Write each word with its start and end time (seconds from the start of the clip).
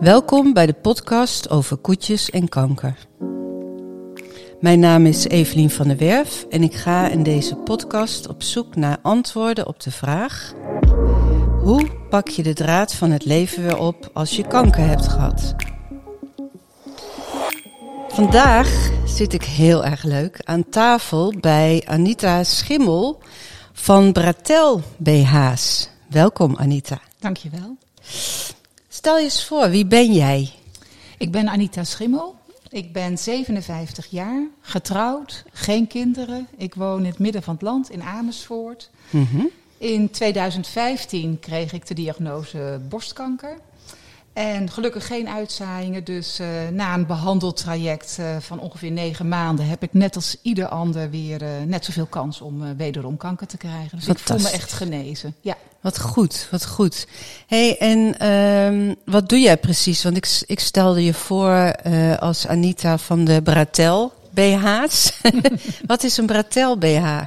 Welkom 0.00 0.52
bij 0.52 0.66
de 0.66 0.72
podcast 0.72 1.50
over 1.50 1.76
koetjes 1.76 2.30
en 2.30 2.48
kanker. 2.48 2.96
Mijn 4.60 4.80
naam 4.80 5.06
is 5.06 5.24
Evelien 5.24 5.70
van 5.70 5.88
der 5.88 5.96
Werf 5.96 6.46
en 6.50 6.62
ik 6.62 6.74
ga 6.74 7.08
in 7.08 7.22
deze 7.22 7.56
podcast 7.56 8.28
op 8.28 8.42
zoek 8.42 8.76
naar 8.76 8.98
antwoorden 9.02 9.66
op 9.66 9.80
de 9.80 9.90
vraag: 9.90 10.52
hoe 11.62 11.90
pak 12.08 12.28
je 12.28 12.42
de 12.42 12.52
draad 12.52 12.94
van 12.94 13.10
het 13.10 13.24
leven 13.24 13.62
weer 13.62 13.78
op 13.78 14.10
als 14.12 14.36
je 14.36 14.46
kanker 14.46 14.86
hebt 14.86 15.08
gehad? 15.08 15.54
Vandaag 18.08 18.90
zit 19.04 19.32
ik 19.32 19.44
heel 19.44 19.84
erg 19.84 20.02
leuk 20.02 20.40
aan 20.44 20.68
tafel 20.68 21.34
bij 21.40 21.82
Anita 21.86 22.44
Schimmel 22.44 23.22
van 23.72 24.12
Bratel 24.12 24.82
BH's. 24.96 25.90
Welkom 26.08 26.56
Anita. 26.56 27.00
Dankjewel. 27.18 27.76
Stel 29.00 29.18
je 29.18 29.24
eens 29.24 29.44
voor, 29.44 29.70
wie 29.70 29.86
ben 29.86 30.12
jij? 30.12 30.52
Ik 31.18 31.30
ben 31.30 31.48
Anita 31.48 31.84
Schimmel. 31.84 32.34
Ik 32.68 32.92
ben 32.92 33.18
57 33.18 34.06
jaar, 34.06 34.46
getrouwd, 34.60 35.44
geen 35.52 35.86
kinderen. 35.86 36.48
Ik 36.56 36.74
woon 36.74 36.98
in 36.98 37.10
het 37.10 37.18
midden 37.18 37.42
van 37.42 37.54
het 37.54 37.62
land 37.62 37.90
in 37.90 38.02
Amersfoort. 38.02 38.90
Mhm. 39.10 39.44
In 39.78 40.10
2015 40.10 41.38
kreeg 41.38 41.72
ik 41.72 41.86
de 41.86 41.94
diagnose 41.94 42.80
borstkanker. 42.88 43.58
En 44.32 44.70
gelukkig 44.70 45.06
geen 45.06 45.28
uitzaaiingen, 45.28 46.04
dus 46.04 46.38
eh, 46.38 46.48
na 46.72 46.94
een 46.94 47.06
behandeltraject 47.06 48.16
uh, 48.20 48.36
van 48.40 48.60
ongeveer 48.60 48.90
negen 48.90 49.28
maanden 49.28 49.68
heb 49.68 49.82
ik 49.82 49.92
net 49.92 50.16
als 50.16 50.36
ieder 50.42 50.68
ander 50.68 51.10
weer 51.10 51.42
uh, 51.42 51.48
net 51.66 51.84
zoveel 51.84 52.06
kans 52.06 52.40
om 52.40 52.76
wederom 52.76 53.16
kanker 53.16 53.46
te 53.46 53.56
krijgen. 53.56 53.98
Dus 53.98 54.06
ik 54.06 54.18
voel 54.18 54.38
me 54.38 54.50
echt 54.50 54.72
genezen. 54.72 55.34
Ja. 55.40 55.56
Wat 55.80 56.00
goed, 56.00 56.48
wat 56.50 56.66
goed. 56.66 57.06
hey, 57.46 57.78
en 57.78 58.28
um, 58.28 58.96
wat 59.04 59.28
doe 59.28 59.40
jij 59.40 59.56
precies? 59.56 60.02
Want 60.02 60.16
ik, 60.16 60.42
ik 60.46 60.60
stelde 60.60 61.04
je 61.04 61.14
voor 61.14 61.76
als 62.18 62.46
Anita 62.46 62.98
van 62.98 63.24
de 63.24 63.42
Bratel 63.42 64.12
BH's. 64.30 65.12
wat 65.86 66.02
is 66.02 66.16
een 66.16 66.26
Bratel 66.26 66.78
BH? 66.78 67.20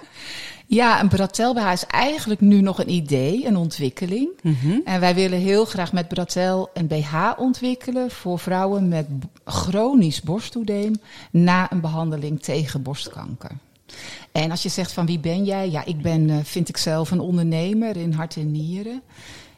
Ja, 0.74 1.00
een 1.00 1.08
Bratel 1.08 1.54
BH 1.54 1.72
is 1.72 1.86
eigenlijk 1.86 2.42
nu 2.42 2.62
nog 2.62 2.80
een 2.80 2.90
idee, 2.90 3.46
een 3.46 3.56
ontwikkeling. 3.56 4.30
Mm 4.42 4.58
-hmm. 4.62 4.82
En 4.86 5.00
wij 5.00 5.16
willen 5.16 5.40
heel 5.40 5.66
graag 5.66 5.94
met 5.94 6.08
Bratel 6.08 6.70
een 6.74 6.88
BH 6.88 7.16
ontwikkelen 7.38 8.12
voor 8.12 8.40
vrouwen 8.40 8.88
met 8.88 9.08
chronisch 9.46 10.22
borsttoedeem 10.22 10.96
na 11.32 11.72
een 11.72 11.82
behandeling 11.82 12.42
tegen 12.42 12.82
borstkanker. 12.82 13.52
En 14.32 14.52
als 14.52 14.64
je 14.64 14.70
zegt 14.70 14.92
van 14.92 15.06
wie 15.06 15.20
ben 15.20 15.44
jij? 15.44 15.70
Ja, 15.70 15.86
ik 15.86 16.02
ben, 16.02 16.46
vind 16.46 16.70
ik 16.70 16.78
zelf, 16.78 17.12
een 17.12 17.20
ondernemer 17.20 17.98
in 17.98 18.14
hart 18.14 18.36
en 18.36 18.52
nieren. 18.52 19.02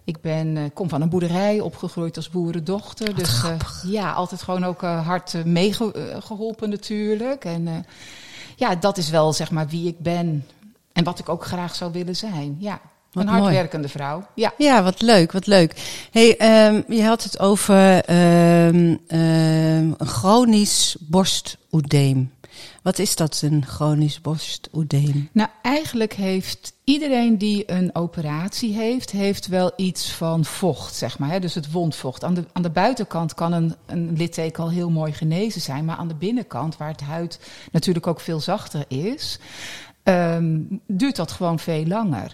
Ik 0.04 0.22
ben, 0.22 0.56
uh, 0.56 0.64
kom 0.74 0.90
van 0.90 1.02
een 1.02 1.10
boerderij, 1.10 1.60
opgegroeid 1.60 2.18
als 2.18 2.30
boerendochter. 2.30 3.08
Wat 3.08 3.16
dus 3.16 3.44
uh, 3.44 3.56
ja, 3.94 4.12
altijd 4.12 4.42
gewoon 4.42 4.64
ook 4.64 4.84
uh, 4.84 5.08
hard 5.08 5.46
meegeholpen 5.46 6.70
natuurlijk. 6.70 7.46
En 7.46 7.86
ja, 8.56 8.76
dat 8.76 8.98
is 8.98 9.10
wel 9.10 9.34
zeg 9.34 9.52
maar 9.52 9.68
wie 9.68 9.88
ik 9.88 10.00
ben. 10.00 10.46
En 10.96 11.04
wat 11.04 11.20
ik 11.20 11.30
ook 11.30 11.46
graag 11.46 11.76
zou 11.76 11.92
willen 11.92 12.16
zijn. 12.16 12.56
Ja, 12.60 12.82
Wat 13.12 13.24
een 13.24 13.30
hardwerkende 13.30 13.90
vrouw. 13.90 14.28
Ja. 14.34 14.54
Ja, 14.58 14.84
wat 14.84 15.02
leuk, 15.02 15.32
wat 15.32 15.48
leuk. 15.48 16.08
Hey, 16.12 16.68
um, 16.68 16.84
je 16.88 17.04
had 17.04 17.24
het 17.24 17.40
over 17.40 18.10
um, 18.10 19.00
um, 19.08 19.96
een 19.98 20.08
chronisch 20.08 20.96
borstoedeem. 21.00 22.34
Wat 22.82 23.00
is 23.00 23.16
dat, 23.16 23.42
een 23.44 23.66
chronisch 23.66 24.22
borstoedeem? 24.22 25.30
Nou, 25.32 25.50
eigenlijk 25.62 26.14
heeft 26.14 26.74
iedereen 26.84 27.38
die 27.38 27.72
een 27.72 27.96
operatie 27.96 28.74
heeft, 28.74 29.12
heeft 29.12 29.48
wel 29.48 29.72
iets 29.76 30.12
van 30.12 30.46
vocht, 30.46 30.96
zeg 30.96 31.20
maar. 31.20 31.30
Hè? 31.30 31.40
Dus 31.40 31.56
het 31.56 31.72
wondvocht. 31.72 32.24
Aan 32.24 32.34
de, 32.34 32.46
aan 32.54 32.62
de 32.62 32.70
buitenkant 32.70 33.34
kan 33.34 33.54
een, 33.54 33.76
een 33.86 34.14
litteken 34.18 34.64
al 34.64 34.70
heel 34.70 34.90
mooi 34.90 35.14
genezen 35.14 35.62
zijn, 35.62 35.86
maar 35.86 35.98
aan 35.98 36.08
de 36.08 36.16
binnenkant, 36.16 36.78
waar 36.78 36.92
het 36.92 37.02
huid 37.02 37.40
natuurlijk 37.72 38.08
ook 38.08 38.20
veel 38.20 38.40
zachter 38.40 38.86
is, 38.88 39.40
um, 40.08 40.82
duurt 40.88 41.16
dat 41.16 41.32
gewoon 41.32 41.60
veel 41.60 41.86
langer. 41.86 42.34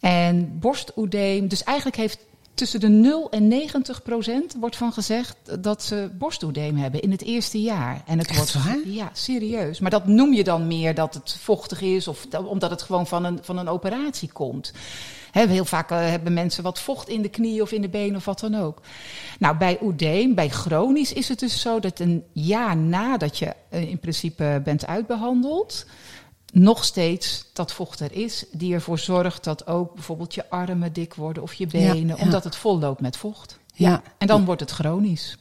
En 0.00 0.58
borstoedeem, 0.58 1.48
dus 1.48 1.64
eigenlijk 1.64 1.96
heeft 1.96 2.18
tussen 2.54 2.80
de 2.80 2.88
0 2.88 3.30
en 3.30 3.48
90 3.48 4.02
procent 4.02 4.56
wordt 4.60 4.76
van 4.76 4.92
gezegd 4.92 5.36
dat 5.60 5.82
ze 5.82 6.10
borstoedeem 6.18 6.76
hebben 6.76 7.00
in 7.00 7.10
het 7.10 7.22
eerste 7.22 7.60
jaar. 7.60 8.02
En 8.06 8.18
het 8.18 8.28
Echt 8.28 8.36
wordt 8.36 8.64
waar? 8.64 8.78
ja 8.84 9.10
serieus. 9.12 9.80
Maar 9.80 9.90
dat 9.90 10.06
noem 10.06 10.32
je 10.32 10.44
dan 10.44 10.66
meer 10.66 10.94
dat 10.94 11.14
het 11.14 11.36
vochtig 11.40 11.80
is 11.80 12.08
of 12.08 12.26
dat, 12.28 12.46
omdat 12.46 12.70
het 12.70 12.82
gewoon 12.82 13.06
van 13.06 13.24
een, 13.24 13.38
van 13.42 13.58
een 13.58 13.68
operatie 13.68 14.32
komt. 14.32 14.72
He, 15.30 15.46
heel 15.46 15.64
vaak 15.64 15.90
uh, 15.90 15.98
hebben 15.98 16.32
mensen 16.32 16.62
wat 16.62 16.80
vocht 16.80 17.08
in 17.08 17.22
de 17.22 17.28
knie 17.28 17.62
of 17.62 17.72
in 17.72 17.82
de 17.82 17.88
benen 17.88 18.16
of 18.16 18.24
wat 18.24 18.40
dan 18.40 18.54
ook. 18.54 18.80
Nou, 19.38 19.56
bij 19.56 19.78
oedeem, 19.82 20.34
bij 20.34 20.48
chronisch, 20.48 21.12
is 21.12 21.28
het 21.28 21.38
dus 21.38 21.60
zo 21.60 21.80
dat 21.80 21.98
een 21.98 22.24
jaar 22.32 22.76
nadat 22.76 23.38
je 23.38 23.54
uh, 23.70 23.80
in 23.80 23.98
principe 23.98 24.60
bent 24.64 24.86
uitbehandeld, 24.86 25.86
nog 26.52 26.84
steeds 26.84 27.44
dat 27.52 27.72
vocht 27.72 28.00
er 28.00 28.12
is, 28.12 28.44
die 28.52 28.74
ervoor 28.74 28.98
zorgt 28.98 29.44
dat 29.44 29.66
ook 29.66 29.94
bijvoorbeeld 29.94 30.34
je 30.34 30.50
armen 30.50 30.92
dik 30.92 31.14
worden 31.14 31.42
of 31.42 31.54
je 31.54 31.66
benen, 31.66 32.06
Ja, 32.06 32.16
ja. 32.16 32.22
omdat 32.22 32.44
het 32.44 32.56
vol 32.56 32.78
loopt 32.78 33.00
met 33.00 33.16
vocht. 33.16 33.58
Ja. 33.74 34.02
En 34.18 34.26
dan 34.26 34.44
wordt 34.44 34.60
het 34.60 34.70
chronisch. 34.70 35.38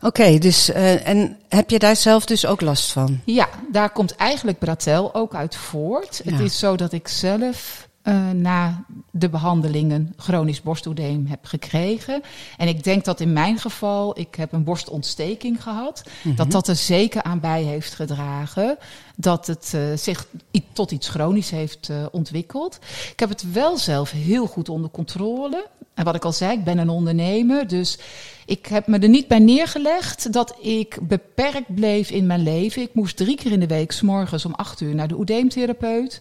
Oké, 0.00 0.38
dus 0.38 0.70
uh, 0.70 1.08
en 1.08 1.38
heb 1.48 1.70
je 1.70 1.78
daar 1.78 1.96
zelf 1.96 2.26
dus 2.26 2.46
ook 2.46 2.60
last 2.60 2.92
van? 2.92 3.20
Ja, 3.24 3.48
daar 3.72 3.90
komt 3.90 4.16
eigenlijk 4.16 4.58
Bratel 4.58 5.14
ook 5.14 5.34
uit 5.34 5.56
voort. 5.56 6.20
Het 6.24 6.40
is 6.40 6.58
zo 6.58 6.76
dat 6.76 6.92
ik 6.92 7.08
zelf 7.08 7.87
uh, 8.04 8.30
na 8.30 8.84
de 9.10 9.28
behandelingen 9.28 10.12
chronisch 10.16 10.62
borstoedeem 10.62 11.26
heb 11.26 11.44
gekregen. 11.44 12.22
En 12.56 12.68
ik 12.68 12.84
denk 12.84 13.04
dat 13.04 13.20
in 13.20 13.32
mijn 13.32 13.58
geval, 13.58 14.18
ik 14.18 14.34
heb 14.34 14.52
een 14.52 14.64
borstontsteking 14.64 15.62
gehad, 15.62 16.02
Mhm. 16.22 16.36
dat 16.36 16.50
dat 16.50 16.68
er 16.68 16.76
zeker 16.76 17.22
aan 17.22 17.40
bij 17.40 17.62
heeft 17.62 17.94
gedragen 17.94 18.76
dat 19.16 19.46
het 19.46 19.72
uh, 19.74 19.96
zich 19.96 20.26
tot 20.72 20.90
iets 20.90 21.08
chronisch 21.08 21.50
heeft 21.50 21.88
uh, 21.88 22.06
ontwikkeld. 22.10 22.78
Ik 23.12 23.20
heb 23.20 23.28
het 23.28 23.52
wel 23.52 23.76
zelf 23.76 24.10
heel 24.10 24.46
goed 24.46 24.68
onder 24.68 24.90
controle. 24.90 25.66
En 25.98 26.04
wat 26.04 26.14
ik 26.14 26.24
al 26.24 26.32
zei, 26.32 26.52
ik 26.52 26.64
ben 26.64 26.78
een 26.78 26.88
ondernemer, 26.88 27.68
dus 27.68 27.98
ik 28.46 28.66
heb 28.66 28.86
me 28.86 28.98
er 28.98 29.08
niet 29.08 29.28
bij 29.28 29.38
neergelegd 29.38 30.32
dat 30.32 30.54
ik 30.60 30.98
beperkt 31.02 31.74
bleef 31.74 32.10
in 32.10 32.26
mijn 32.26 32.42
leven. 32.42 32.82
Ik 32.82 32.94
moest 32.94 33.16
drie 33.16 33.36
keer 33.36 33.52
in 33.52 33.60
de 33.60 33.66
week, 33.66 33.92
s 33.92 34.02
om 34.44 34.54
acht 34.56 34.80
uur, 34.80 34.94
naar 34.94 35.08
de 35.08 35.18
oedeemtherapeut. 35.18 36.20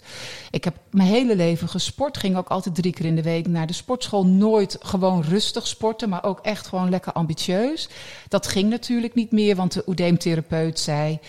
Ik 0.51 0.63
heb 0.63 0.75
mijn 0.91 1.07
hele 1.07 1.35
leven 1.35 1.67
gesport, 1.67 2.17
ging 2.17 2.37
ook 2.37 2.47
altijd 2.47 2.75
drie 2.75 2.93
keer 2.93 3.05
in 3.05 3.15
de 3.15 3.21
week 3.21 3.47
naar 3.47 3.67
de 3.67 3.73
sportschool. 3.73 4.25
Nooit 4.25 4.77
gewoon 4.81 5.23
rustig 5.23 5.67
sporten, 5.67 6.09
maar 6.09 6.23
ook 6.23 6.39
echt 6.39 6.67
gewoon 6.67 6.89
lekker 6.89 7.13
ambitieus. 7.13 7.89
Dat 8.27 8.47
ging 8.47 8.69
natuurlijk 8.69 9.13
niet 9.13 9.31
meer, 9.31 9.55
want 9.55 9.73
de 9.73 9.83
oedeemtherapeut 9.87 10.79
zei... 10.79 11.19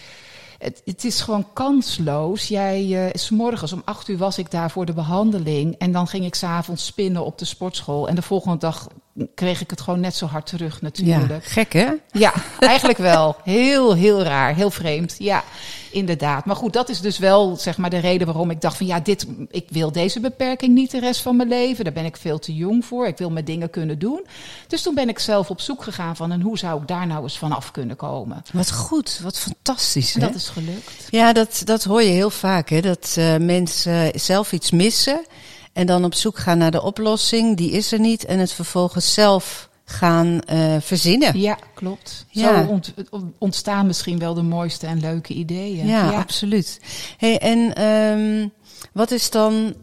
Het, 0.59 0.83
het, 0.85 1.05
is 1.05 1.21
gewoon 1.21 1.47
kansloos. 1.53 2.49
Jij, 2.49 2.85
uh, 2.85 3.11
s 3.13 3.31
morgens 3.31 3.73
om 3.73 3.83
acht 3.85 4.09
uur 4.09 4.19
was 4.19 4.39
ik 4.39 4.51
daar 4.51 4.71
voor 4.71 4.87
de 4.87 4.93
behandeling. 4.93 5.75
En 5.79 5.93
dan 5.93 6.07
ging 6.07 6.25
ik 6.25 6.35
s'avonds 6.35 6.87
spinnen 6.87 7.25
op 7.25 7.39
de 7.39 7.45
sportschool. 7.45 8.09
En 8.09 8.15
de 8.15 8.23
volgende 8.23 8.59
dag 8.59 8.89
kreeg 9.35 9.61
ik 9.61 9.71
het 9.71 9.81
gewoon 9.81 10.01
net 10.01 10.15
zo 10.15 10.27
hard 10.27 10.47
terug 10.47 10.83
natuurlijk. 10.83 11.45
Ja, 11.45 11.51
gek 11.51 11.73
hè? 11.73 11.89
Ja, 12.13 12.33
eigenlijk 12.59 12.99
wel. 12.99 13.37
Heel, 13.43 13.95
heel 13.95 14.23
raar. 14.23 14.55
Heel 14.55 14.71
vreemd. 14.71 15.15
Ja, 15.19 15.45
inderdaad. 15.91 16.45
Maar 16.45 16.57
goed, 16.57 16.73
dat 16.73 16.89
is 16.89 17.01
dus 17.01 17.19
wel 17.19 17.57
zeg 17.57 17.77
maar 17.77 17.91
de 17.91 17.99
reden 17.99 18.27
waarom 18.27 18.51
ik 18.51 18.61
dacht 18.61 18.77
van 18.77 18.87
ja, 18.87 19.01
dit, 19.01 19.27
ik 19.51 19.67
wil 19.71 19.93
deze 19.93 20.21
beperking 20.21 20.75
niet 20.75 20.91
de 20.91 21.01
rest 21.01 21.21
van 21.21 21.37
mijn 21.37 21.49
leven. 21.49 21.85
Daar 21.85 21.93
ben 21.93 22.05
ik 22.05 22.17
veel 22.17 22.39
te 22.39 22.55
jong 22.55 22.85
voor. 22.85 23.07
Ik 23.07 23.19
wil 23.19 23.31
mijn 23.31 23.45
dingen 23.45 23.71
kunnen 23.71 23.99
doen. 23.99 24.27
Dus 24.67 24.83
toen 24.83 24.95
ben 24.95 25.09
ik 25.09 25.19
zelf 25.19 25.51
op 25.51 25.61
zoek 25.61 25.83
gegaan 25.83 26.17
van 26.17 26.33
en 26.33 26.41
hoe 26.41 26.59
zou 26.59 26.81
ik 26.81 26.89
daar 26.89 27.07
nou 27.07 27.23
eens 27.23 27.39
vanaf 27.39 27.71
kunnen 27.71 27.97
komen. 27.97 28.43
Wat 28.53 28.73
goed, 28.73 29.21
wat 29.23 29.39
fantastisch. 29.39 30.15
En 30.15 30.21
dat 30.21 30.35
is 30.35 30.49
gelukt. 30.49 31.07
Ja, 31.11 31.33
dat, 31.33 31.63
dat 31.65 31.85
hoor 31.85 32.03
je 32.03 32.11
heel 32.11 32.31
vaak, 32.31 32.69
hè? 32.69 32.81
dat 32.81 33.15
uh, 33.19 33.37
mensen 33.37 34.21
zelf 34.21 34.53
iets 34.53 34.71
missen 34.71 35.25
en 35.73 35.87
dan 35.87 36.05
op 36.05 36.15
zoek 36.15 36.39
gaan 36.39 36.59
naar 36.59 36.71
de 36.71 36.83
oplossing. 36.83 37.57
Die 37.57 37.71
is 37.71 37.93
er 37.93 38.01
niet 38.01 38.25
en 38.25 38.39
het 38.39 38.53
vervolgens 38.53 39.15
zelf 39.15 39.68
gaan 39.91 40.41
uh, 40.53 40.77
verzinnen. 40.81 41.41
Ja, 41.41 41.59
klopt. 41.75 42.27
Ja. 42.29 42.63
Zo 42.63 42.71
ont, 42.71 42.95
ontstaan 43.39 43.87
misschien 43.87 44.19
wel 44.19 44.35
de 44.35 44.43
mooiste 44.43 44.87
en 44.87 45.01
leuke 45.01 45.35
ideeën. 45.35 45.87
Ja, 45.87 46.11
ja. 46.11 46.19
absoluut. 46.19 46.81
Hey, 47.17 47.39
en 47.39 47.83
um, 47.85 48.53
wat 48.93 49.11
is 49.11 49.31
dan 49.31 49.75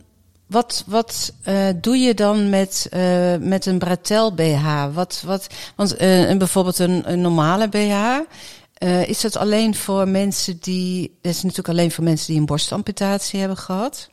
wat, 0.47 0.83
wat 0.87 1.33
uh, 1.47 1.67
doe 1.81 1.97
je 1.97 2.13
dan 2.13 2.49
met, 2.49 2.87
uh, 2.93 3.35
met 3.39 3.65
een 3.65 3.79
Bratel 3.79 4.33
BH? 4.33 4.93
Wat, 4.93 5.23
wat, 5.25 5.47
want 5.75 5.97
bijvoorbeeld 6.37 6.79
een, 6.79 7.11
een 7.11 7.21
normale 7.21 7.67
BH. 7.67 8.19
Is 9.07 9.21
dat 9.21 9.37
alleen 9.37 9.75
voor 9.75 10.07
mensen 10.07 10.57
die. 10.61 11.17
Dat 11.21 11.31
is 11.31 11.41
natuurlijk 11.41 11.69
alleen 11.69 11.91
voor 11.91 12.03
mensen 12.03 12.27
die 12.27 12.39
een 12.39 12.45
borstamputatie 12.45 13.39
hebben 13.39 13.57
gehad? 13.57 14.09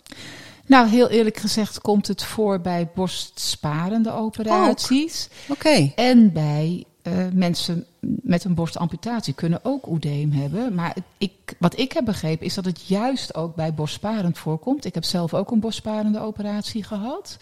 Nou, 0.66 0.88
heel 0.88 1.08
eerlijk 1.08 1.36
gezegd 1.36 1.80
komt 1.80 2.06
het 2.06 2.22
voor 2.24 2.60
bij 2.60 2.88
borstsparende 2.94 4.12
operaties. 4.12 5.28
Oké. 5.48 5.52
Okay. 5.52 5.92
En 5.96 6.32
bij 6.32 6.84
uh, 7.02 7.12
mensen 7.32 7.86
met 8.22 8.44
een 8.44 8.54
borstamputatie 8.54 9.34
kunnen 9.34 9.60
ook 9.62 9.86
oedeem 9.86 10.32
hebben. 10.32 10.74
Maar 10.74 10.94
ik, 11.18 11.32
wat 11.58 11.78
ik 11.78 11.92
heb 11.92 12.04
begrepen 12.04 12.46
is 12.46 12.54
dat 12.54 12.64
het 12.64 12.86
juist 12.86 13.34
ook 13.34 13.54
bij 13.54 13.74
borstsparend 13.74 14.38
voorkomt. 14.38 14.84
Ik 14.84 14.94
heb 14.94 15.04
zelf 15.04 15.34
ook 15.34 15.50
een 15.50 15.60
borstsparende 15.60 16.20
operatie 16.20 16.84
gehad. 16.84 17.36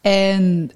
En 0.00 0.70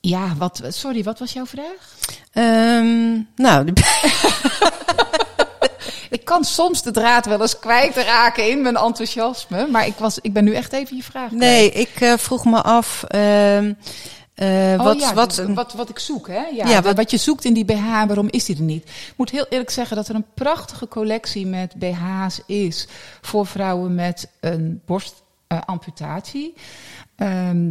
Ja, 0.00 0.34
wat, 0.38 0.62
sorry, 0.68 1.02
wat 1.02 1.18
was 1.18 1.32
jouw 1.32 1.46
vraag? 1.46 1.96
Ehm, 2.32 3.20
nou, 3.36 3.72
de- 3.72 3.72
Ik 6.10 6.24
kan 6.24 6.44
soms 6.44 6.82
de 6.82 6.90
draad 6.90 7.26
wel 7.26 7.40
eens 7.40 7.58
kwijtraken 7.58 8.50
in 8.50 8.62
mijn 8.62 8.76
enthousiasme, 8.76 9.66
maar 9.66 9.86
ik, 9.86 9.94
was, 9.98 10.18
ik 10.20 10.32
ben 10.32 10.44
nu 10.44 10.54
echt 10.54 10.72
even 10.72 10.96
je 10.96 11.02
vraag 11.02 11.26
kwijt. 11.28 11.40
nee, 11.42 11.70
ik 11.70 11.90
eh, 12.00 12.12
vroeg 12.16 12.44
me 12.44 12.62
af. 12.62 13.04
ehm, 13.08 13.72
eh, 14.34 14.74
Oh 14.78 14.82
wat, 14.84 15.00
ja, 15.00 15.14
wat, 15.14 15.34
de- 15.34 15.54
wat, 15.54 15.72
wat 15.72 15.88
ik 15.88 15.98
zoek, 15.98 16.28
hè? 16.28 16.44
Ja, 16.52 16.68
Ja, 16.68 16.94
wat, 16.94 17.10
je 17.10 17.16
zoekt 17.16 17.44
in 17.44 17.54
die 17.54 17.64
BH, 17.64 18.04
waarom 18.06 18.28
is 18.30 18.44
die 18.44 18.56
er 18.56 18.62
niet? 18.62 18.82
Ik 18.84 19.14
moet 19.16 19.30
heel 19.30 19.46
eerlijk 19.48 19.70
zeggen 19.70 19.96
dat 19.96 20.08
er 20.08 20.14
een 20.14 20.26
prachtige 20.34 20.88
collectie 20.88 21.46
met 21.46 21.74
BH's 21.74 22.40
is 22.46 22.86
voor 23.20 23.46
vrouwen 23.46 23.94
met 23.94 24.28
een 24.40 24.82
borstamputatie. 24.86 26.54
Ehm 27.16 27.68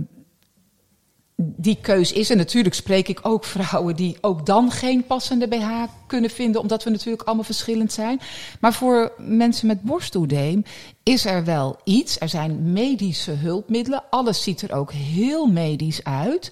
die 1.37 1.77
keus 1.81 2.11
is. 2.11 2.29
En 2.29 2.37
natuurlijk 2.37 2.75
spreek 2.75 3.07
ik 3.07 3.19
ook 3.21 3.43
vrouwen 3.43 3.95
die 3.95 4.17
ook 4.21 4.45
dan 4.45 4.71
geen 4.71 5.05
passende 5.05 5.47
BH 5.47 5.83
kunnen 6.07 6.29
vinden, 6.29 6.61
omdat 6.61 6.83
we 6.83 6.89
natuurlijk 6.89 7.23
allemaal 7.23 7.43
verschillend 7.43 7.93
zijn. 7.93 8.19
Maar 8.59 8.73
voor 8.73 9.11
mensen 9.17 9.67
met 9.67 9.81
borstoedeem 9.81 10.63
is 11.03 11.25
er 11.25 11.43
wel 11.43 11.79
iets. 11.83 12.19
Er 12.19 12.29
zijn 12.29 12.71
medische 12.73 13.31
hulpmiddelen. 13.31 14.03
Alles 14.09 14.43
ziet 14.43 14.61
er 14.61 14.73
ook 14.73 14.91
heel 14.91 15.45
medisch 15.45 16.03
uit. 16.03 16.51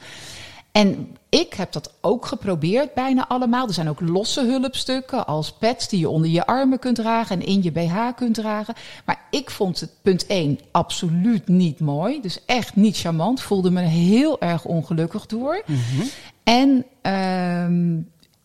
En 0.71 1.17
ik 1.33 1.53
heb 1.53 1.71
dat 1.71 1.93
ook 2.01 2.25
geprobeerd, 2.25 2.93
bijna 2.93 3.27
allemaal. 3.27 3.67
Er 3.67 3.73
zijn 3.73 3.89
ook 3.89 4.01
losse 4.01 4.41
hulpstukken 4.41 5.25
als 5.25 5.51
pads 5.51 5.89
die 5.89 5.99
je 5.99 6.09
onder 6.09 6.29
je 6.29 6.45
armen 6.45 6.79
kunt 6.79 6.95
dragen 6.95 7.39
en 7.39 7.45
in 7.45 7.63
je 7.63 7.71
BH 7.71 7.97
kunt 8.15 8.33
dragen. 8.33 8.73
Maar 9.05 9.21
ik 9.29 9.49
vond 9.49 9.79
het 9.79 9.91
punt 10.01 10.25
1 10.25 10.59
absoluut 10.71 11.47
niet 11.47 11.79
mooi. 11.79 12.21
Dus 12.21 12.45
echt 12.45 12.75
niet 12.75 12.97
charmant. 12.97 13.41
Voelde 13.41 13.71
me 13.71 13.81
heel 13.81 14.41
erg 14.41 14.65
ongelukkig 14.65 15.25
door. 15.25 15.63
En 16.43 16.85
ehm, 17.01 17.99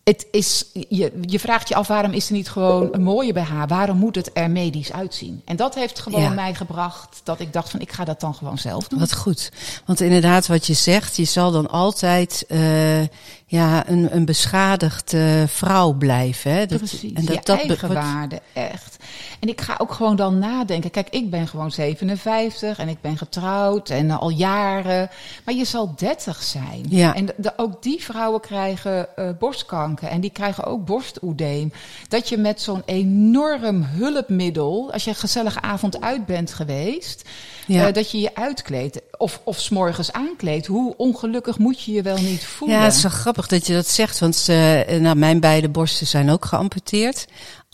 het 0.08 0.26
is, 0.30 0.64
je, 0.88 1.12
je 1.20 1.38
vraagt 1.38 1.68
je 1.68 1.74
af 1.74 1.86
waarom 1.86 2.12
is 2.12 2.26
er 2.26 2.32
niet 2.32 2.48
gewoon 2.50 2.88
een 2.92 3.02
mooie 3.02 3.32
BH? 3.32 3.52
Waarom 3.66 3.98
moet 3.98 4.14
het 4.14 4.30
er 4.32 4.50
medisch 4.50 4.92
uitzien? 4.92 5.42
En 5.44 5.56
dat 5.56 5.74
heeft 5.74 5.98
gewoon 5.98 6.22
Ja. 6.22 6.28
mij 6.28 6.54
gebracht 6.54 7.20
dat 7.24 7.40
ik 7.40 7.52
dacht 7.52 7.70
van 7.70 7.80
ik 7.80 7.92
ga 7.92 8.04
dat 8.04 8.20
dan 8.20 8.34
gewoon 8.34 8.58
zelf 8.58 8.88
doen. 8.88 8.98
Wat 8.98 9.14
goed. 9.14 9.50
Want 9.84 10.00
inderdaad, 10.00 10.46
wat 10.46 10.66
je 10.66 10.74
zegt, 10.74 11.16
je 11.16 11.24
zal 11.24 11.50
dan 11.50 11.70
altijd 11.70 12.44
eh, 12.48 13.00
ja, 13.46 13.88
een, 13.88 14.14
een 14.14 14.24
beschadigde 14.24 15.44
vrouw 15.48 15.92
blijven. 15.92 16.52
Hè? 16.52 16.66
Dat, 16.66 16.78
Precies, 16.78 17.12
en 17.12 17.22
je 17.22 17.28
dat, 17.28 17.46
dat 17.46 17.58
eigen 17.58 17.92
waarde, 17.94 18.40
echt. 18.52 18.96
En 19.40 19.48
ik 19.48 19.60
ga 19.60 19.74
ook 19.78 19.92
gewoon 19.92 20.16
dan 20.16 20.38
nadenken. 20.38 20.90
Kijk, 20.90 21.08
ik 21.10 21.30
ben 21.30 21.48
gewoon 21.48 21.70
57 21.70 22.78
en 22.78 22.88
ik 22.88 23.00
ben 23.00 23.16
getrouwd 23.18 23.90
en 23.90 24.10
al 24.10 24.30
jaren. 24.30 25.10
Maar 25.44 25.54
je 25.54 25.64
zal 25.64 25.92
30 25.96 26.42
zijn. 26.42 26.84
Ja. 26.88 27.14
En 27.14 27.26
de- 27.26 27.34
de- 27.36 27.52
ook 27.56 27.82
die 27.82 28.02
vrouwen 28.02 28.40
krijgen 28.40 29.16
eh, 29.16 29.28
borstkanker 29.38 30.08
en 30.08 30.20
die 30.20 30.30
krijgen 30.30 30.64
ook 30.64 30.84
borstoedeem. 30.84 31.72
Dat 32.08 32.28
je 32.28 32.36
met 32.36 32.60
zo'n 32.62 32.82
enorm 32.84 33.82
hulpmiddel, 33.82 34.92
als 34.92 35.04
je 35.04 35.10
een 35.10 35.16
gezellige 35.16 35.60
avond 35.60 36.00
uit 36.00 36.26
bent 36.26 36.52
geweest... 36.52 37.28
Ja. 37.66 37.86
eh, 37.86 37.92
dat 37.92 38.10
je 38.10 38.20
je 38.20 38.34
uitkleedt 38.34 39.00
of, 39.18 39.40
of 39.44 39.60
s'morgens 39.60 40.12
aankleedt. 40.12 40.66
Hoe 40.66 40.94
ongelukkig 40.96 41.58
moet 41.58 41.82
je 41.82 41.92
je 41.92 42.02
wel 42.02 42.16
niet 42.16 42.44
voelen? 42.46 42.76
Ja, 42.76 42.82
het 42.84 42.92
is 42.94 43.00
zo 43.00 43.08
grappig 43.08 43.46
dat 43.46 43.66
je 43.66 43.72
dat 43.72 43.86
zegt. 43.88 44.18
Want 44.18 44.46
eh, 44.48 44.98
nou, 44.98 45.16
mijn 45.16 45.40
beide 45.40 45.68
borsten 45.68 46.06
zijn 46.06 46.30
ook 46.30 46.44
geamputeerd. 46.44 47.26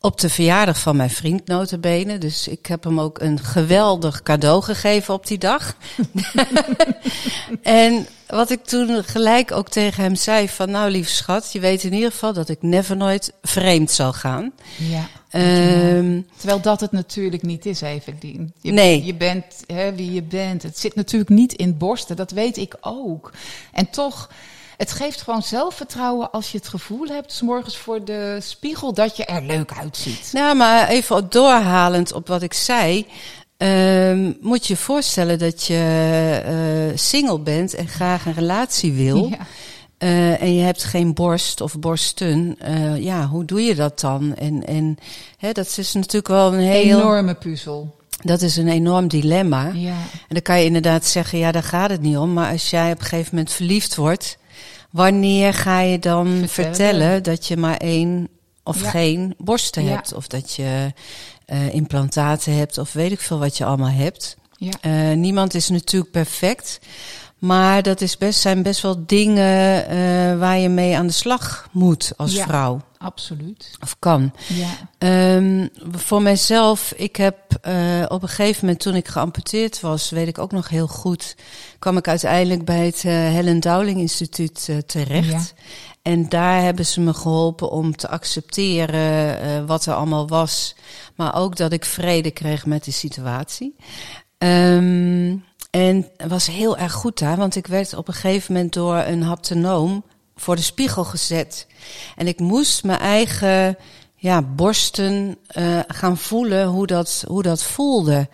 Op 0.04 0.20
de 0.20 0.28
verjaardag 0.28 0.78
van 0.78 0.96
mijn 0.96 1.10
vriend 1.10 1.46
notabene. 1.46 2.18
Dus 2.18 2.48
ik 2.48 2.66
heb 2.66 2.84
hem 2.84 3.00
ook 3.00 3.20
een 3.20 3.38
geweldig 3.38 4.22
cadeau 4.22 4.62
gegeven 4.62 5.14
op 5.14 5.26
die 5.26 5.38
dag. 5.38 5.76
en 7.62 8.06
wat 8.26 8.50
ik 8.50 8.64
toen 8.64 9.04
gelijk 9.04 9.52
ook 9.52 9.68
tegen 9.68 10.02
hem 10.02 10.14
zei 10.14 10.48
van... 10.48 10.70
Nou, 10.70 10.90
lieve 10.90 11.10
schat, 11.10 11.52
je 11.52 11.60
weet 11.60 11.84
in 11.84 11.92
ieder 11.92 12.10
geval 12.10 12.32
dat 12.32 12.48
ik 12.48 12.62
never 12.62 12.96
nooit 12.96 13.32
vreemd 13.42 13.90
zal 13.90 14.12
gaan. 14.12 14.52
ja. 14.76 15.08
Ehm, 15.30 16.20
Terwijl 16.36 16.60
dat 16.60 16.80
het 16.80 16.92
natuurlijk 16.92 17.42
niet 17.42 17.66
is, 17.66 17.80
Everdien. 17.80 18.52
Je, 18.60 18.72
Nee. 18.72 19.04
Je 19.04 19.14
bent 19.14 19.44
hè, 19.66 19.94
wie 19.94 20.12
je 20.12 20.22
bent. 20.22 20.62
Het 20.62 20.78
zit 20.78 20.94
natuurlijk 20.94 21.30
niet 21.30 21.52
in 21.52 21.76
borsten, 21.76 22.16
dat 22.16 22.30
weet 22.30 22.56
ik 22.56 22.76
ook. 22.80 23.32
En 23.72 23.90
toch, 23.90 24.28
het 24.76 24.92
geeft 24.92 25.22
gewoon 25.22 25.42
zelfvertrouwen 25.42 26.30
als 26.30 26.52
je 26.52 26.58
het 26.58 26.68
gevoel 26.68 27.06
hebt... 27.06 27.32
's 27.32 27.40
morgens 27.40 27.76
voor 27.76 28.04
de 28.04 28.38
spiegel 28.40 28.92
dat 28.94 29.16
je 29.16 29.24
er 29.24 29.42
leuk 29.42 29.72
uitziet. 29.80 30.30
Nou, 30.32 30.56
maar 30.56 30.88
even 30.88 31.26
doorhalend 31.30 32.12
op 32.12 32.28
wat 32.28 32.42
ik 32.42 32.52
zei. 32.54 33.06
ehm, 33.56 34.32
moet 34.40 34.66
je 34.66 34.72
je 34.72 34.78
voorstellen 34.78 35.38
dat 35.38 35.64
je 35.64 35.74
eh, 36.44 36.98
single 36.98 37.38
bent 37.38 37.74
en 37.74 37.88
graag 37.88 38.26
een 38.26 38.34
relatie 38.34 38.92
wil. 38.92 39.28
Ja. 39.28 39.36
eh, 39.98 40.42
en 40.42 40.54
je 40.54 40.62
hebt 40.62 40.84
geen 40.84 41.14
borst 41.14 41.60
of 41.60 41.78
borsten. 41.78 42.56
eh, 42.58 43.02
ja, 43.02 43.26
hoe 43.26 43.44
doe 43.44 43.62
je 43.62 43.74
dat 43.74 44.00
dan? 44.00 44.34
En, 44.36 44.66
en 44.66 44.98
hè, 45.38 45.52
dat 45.52 45.74
is 45.78 45.92
natuurlijk 45.92 46.28
wel 46.28 46.52
een 46.54 46.60
heel. 46.60 46.98
Enorme 47.00 47.34
puzzel. 47.34 47.96
Dat 48.22 48.42
is 48.42 48.56
een 48.56 48.68
enorm 48.68 49.08
dilemma. 49.08 49.70
Ja. 49.74 49.90
En 50.28 50.28
dan 50.28 50.42
kan 50.42 50.58
je 50.58 50.64
inderdaad 50.64 51.04
zeggen, 51.06 51.38
ja, 51.38 51.52
daar 51.52 51.62
gaat 51.62 51.90
het 51.90 52.00
niet 52.00 52.16
om. 52.16 52.32
Maar 52.32 52.52
als 52.52 52.70
jij 52.70 52.92
op 52.92 52.98
een 53.00 53.04
gegeven 53.06 53.34
moment 53.34 53.52
verliefd 53.52 53.94
wordt, 53.94 54.36
wanneer 54.94 55.54
ga 55.54 55.80
je 55.80 55.98
dan 55.98 56.26
vertellen, 56.26 56.48
Vertellen. 56.48 57.22
dat 57.22 57.46
je 57.46 57.56
maar 57.56 57.76
één 57.76 58.28
of 58.62 58.80
Ja. 58.82 58.90
geen 58.90 59.34
borsten 59.38 59.84
Ja. 59.84 59.90
hebt? 59.90 60.14
Of 60.14 60.26
dat 60.26 60.54
je 60.54 60.92
eh, 61.44 61.74
implantaten 61.74 62.56
hebt, 62.56 62.78
of 62.78 62.92
weet 62.92 63.12
ik 63.12 63.20
veel 63.20 63.38
wat 63.38 63.56
je 63.56 63.64
allemaal 63.64 63.90
hebt. 63.90 64.36
Ja. 64.56 64.72
Eh, 64.80 65.16
niemand 65.16 65.54
is 65.54 65.68
natuurlijk 65.68 66.12
perfect. 66.12 66.78
Maar 67.38 67.82
dat 67.82 68.00
is 68.00 68.16
best, 68.18 68.40
zijn 68.40 68.62
best 68.62 68.80
wel 68.82 69.06
dingen 69.06 69.86
eh, 69.88 69.96
waar 70.38 70.58
je 70.58 70.68
mee 70.68 70.96
aan 70.96 71.06
de 71.06 71.12
slag 71.12 71.68
moet 71.72 72.12
als 72.16 72.38
vrouw. 72.40 72.80
Absoluut. 73.04 73.70
Of 73.80 73.96
kan. 73.98 74.32
Ja. 74.48 74.68
Ehm, 74.98 75.68
voor 75.90 76.22
mijzelf, 76.22 76.92
ik 76.96 77.16
heb 77.16 77.36
eh, 77.60 78.04
op 78.08 78.22
een 78.22 78.28
gegeven 78.28 78.64
moment 78.64 78.82
toen 78.82 78.94
ik 78.94 79.08
geamputeerd 79.08 79.80
was, 79.80 80.10
weet 80.10 80.28
ik 80.28 80.38
ook 80.38 80.52
nog 80.52 80.68
heel 80.68 80.86
goed, 80.86 81.36
kwam 81.78 81.96
ik 81.96 82.08
uiteindelijk 82.08 82.64
bij 82.64 82.86
het 82.86 83.04
eh, 83.04 83.12
Helen 83.12 83.60
Dowling 83.60 83.98
Instituut 83.98 84.66
eh, 84.68 84.76
terecht. 84.76 85.54
Ja. 85.56 85.62
En 86.02 86.28
daar 86.28 86.62
hebben 86.62 86.86
ze 86.86 87.00
me 87.00 87.14
geholpen 87.14 87.70
om 87.70 87.96
te 87.96 88.08
accepteren 88.08 89.66
wat 89.66 89.86
er 89.86 89.94
allemaal 89.94 90.28
was, 90.28 90.74
maar 91.14 91.34
ook 91.34 91.56
dat 91.56 91.72
ik 91.72 91.84
vrede 91.84 92.30
kreeg 92.30 92.66
met 92.66 92.84
de 92.84 92.90
situatie. 92.90 93.76
Ehm, 94.38 95.36
en 95.70 96.08
het 96.16 96.30
was 96.30 96.46
heel 96.46 96.76
erg 96.76 96.92
goed 96.92 97.18
daar, 97.18 97.36
want 97.36 97.56
ik 97.56 97.66
werd 97.66 97.94
op 97.94 98.08
een 98.08 98.14
gegeven 98.14 98.52
moment 98.54 98.72
door 98.72 98.96
een 98.96 99.22
haptonoom 99.22 100.04
voor 100.36 100.56
de 100.56 100.62
spiegel 100.62 101.04
gezet. 101.04 101.66
En 102.16 102.26
ik 102.26 102.40
moest 102.40 102.84
mijn 102.84 102.98
eigen 102.98 103.76
ja, 104.16 104.42
borsten 104.42 105.36
eh, 105.46 105.78
gaan 105.86 106.18
voelen 106.18 106.66
hoe 106.66 106.86
dat, 106.86 107.24
hoe 107.26 107.42
dat 107.42 107.62
voelde. 107.62 108.28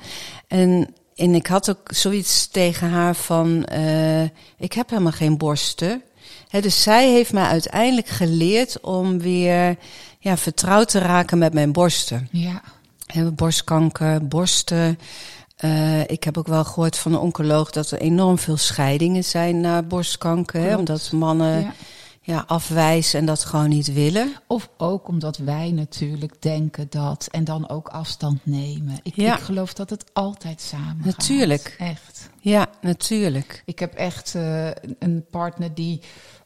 En, 0.49 0.95
en 1.17 1.35
ik 1.35 1.47
had 1.47 1.71
ook 1.71 1.89
zoiets 1.93 2.47
tegen 2.47 2.91
haar 2.91 3.15
van, 3.15 3.65
eh, 3.65 4.23
ik 4.59 4.73
heb 4.73 4.91
helemaal 4.91 5.13
geen 5.13 5.39
borsten. 5.39 6.03
Hè, 6.49 6.61
dus 6.61 6.83
zij 6.83 7.11
heeft 7.11 7.33
mij 7.33 7.45
uiteindelijk 7.45 8.09
geleerd 8.09 8.81
om 8.81 9.19
weer 9.19 9.77
ja, 10.19 10.37
vertrouwd 10.37 10.89
te 10.89 10.99
raken 10.99 11.39
met 11.39 11.53
mijn 11.53 11.73
borsten. 11.73 12.29
Ja. 12.31 12.63
Borstkanker, 13.33 14.27
borsten. 14.27 14.99
Eh, 15.61 16.01
ik 16.01 16.25
heb 16.25 16.39
ook 16.39 16.47
wel 16.47 16.65
gehoord 16.65 16.97
van 16.99 17.13
een 17.13 17.19
oncoloog 17.19 17.71
dat 17.71 17.91
er 17.91 17.99
enorm 18.01 18.39
veel 18.39 18.57
scheidingen 18.57 19.25
zijn 19.25 19.61
na 19.61 19.83
borstkanker. 19.83 20.61
Hè, 20.61 20.77
omdat 20.77 21.13
mannen 21.13 21.61
ja. 21.61 21.73
ja, 22.23 22.45
afwijzen 22.47 23.21
en 23.21 23.27
dat 23.27 23.45
gewoon 23.45 23.69
niet 23.69 23.93
willen. 23.93 24.33
Of 24.47 24.69
ook 24.77 25.09
omdat 25.09 25.37
wij 25.37 25.71
natuurlijk 25.71 26.43
denken 26.43 26.87
dat 26.91 27.29
en 27.31 27.45
dan 27.45 27.69
ook 27.69 27.89
afstand 27.89 28.39
nemen. 28.43 29.01
Ik, 29.03 29.17
Ja. 29.17 29.37
ik 29.37 29.43
geloof 29.43 29.73
dat 29.73 29.91
het 29.91 30.05
altijd 30.13 30.61
samen 30.61 30.97
gaat. 30.97 31.05
Natuurlijk. 31.05 31.75
Echt. 31.79 32.29
Ja, 32.41 32.67
natuurlijk. 32.81 33.63
Ik 33.65 33.79
heb 33.79 33.95
echt 33.95 34.35
eh, 34.35 34.69
een 34.99 35.25
partner 35.31 35.75
die 35.75 36.01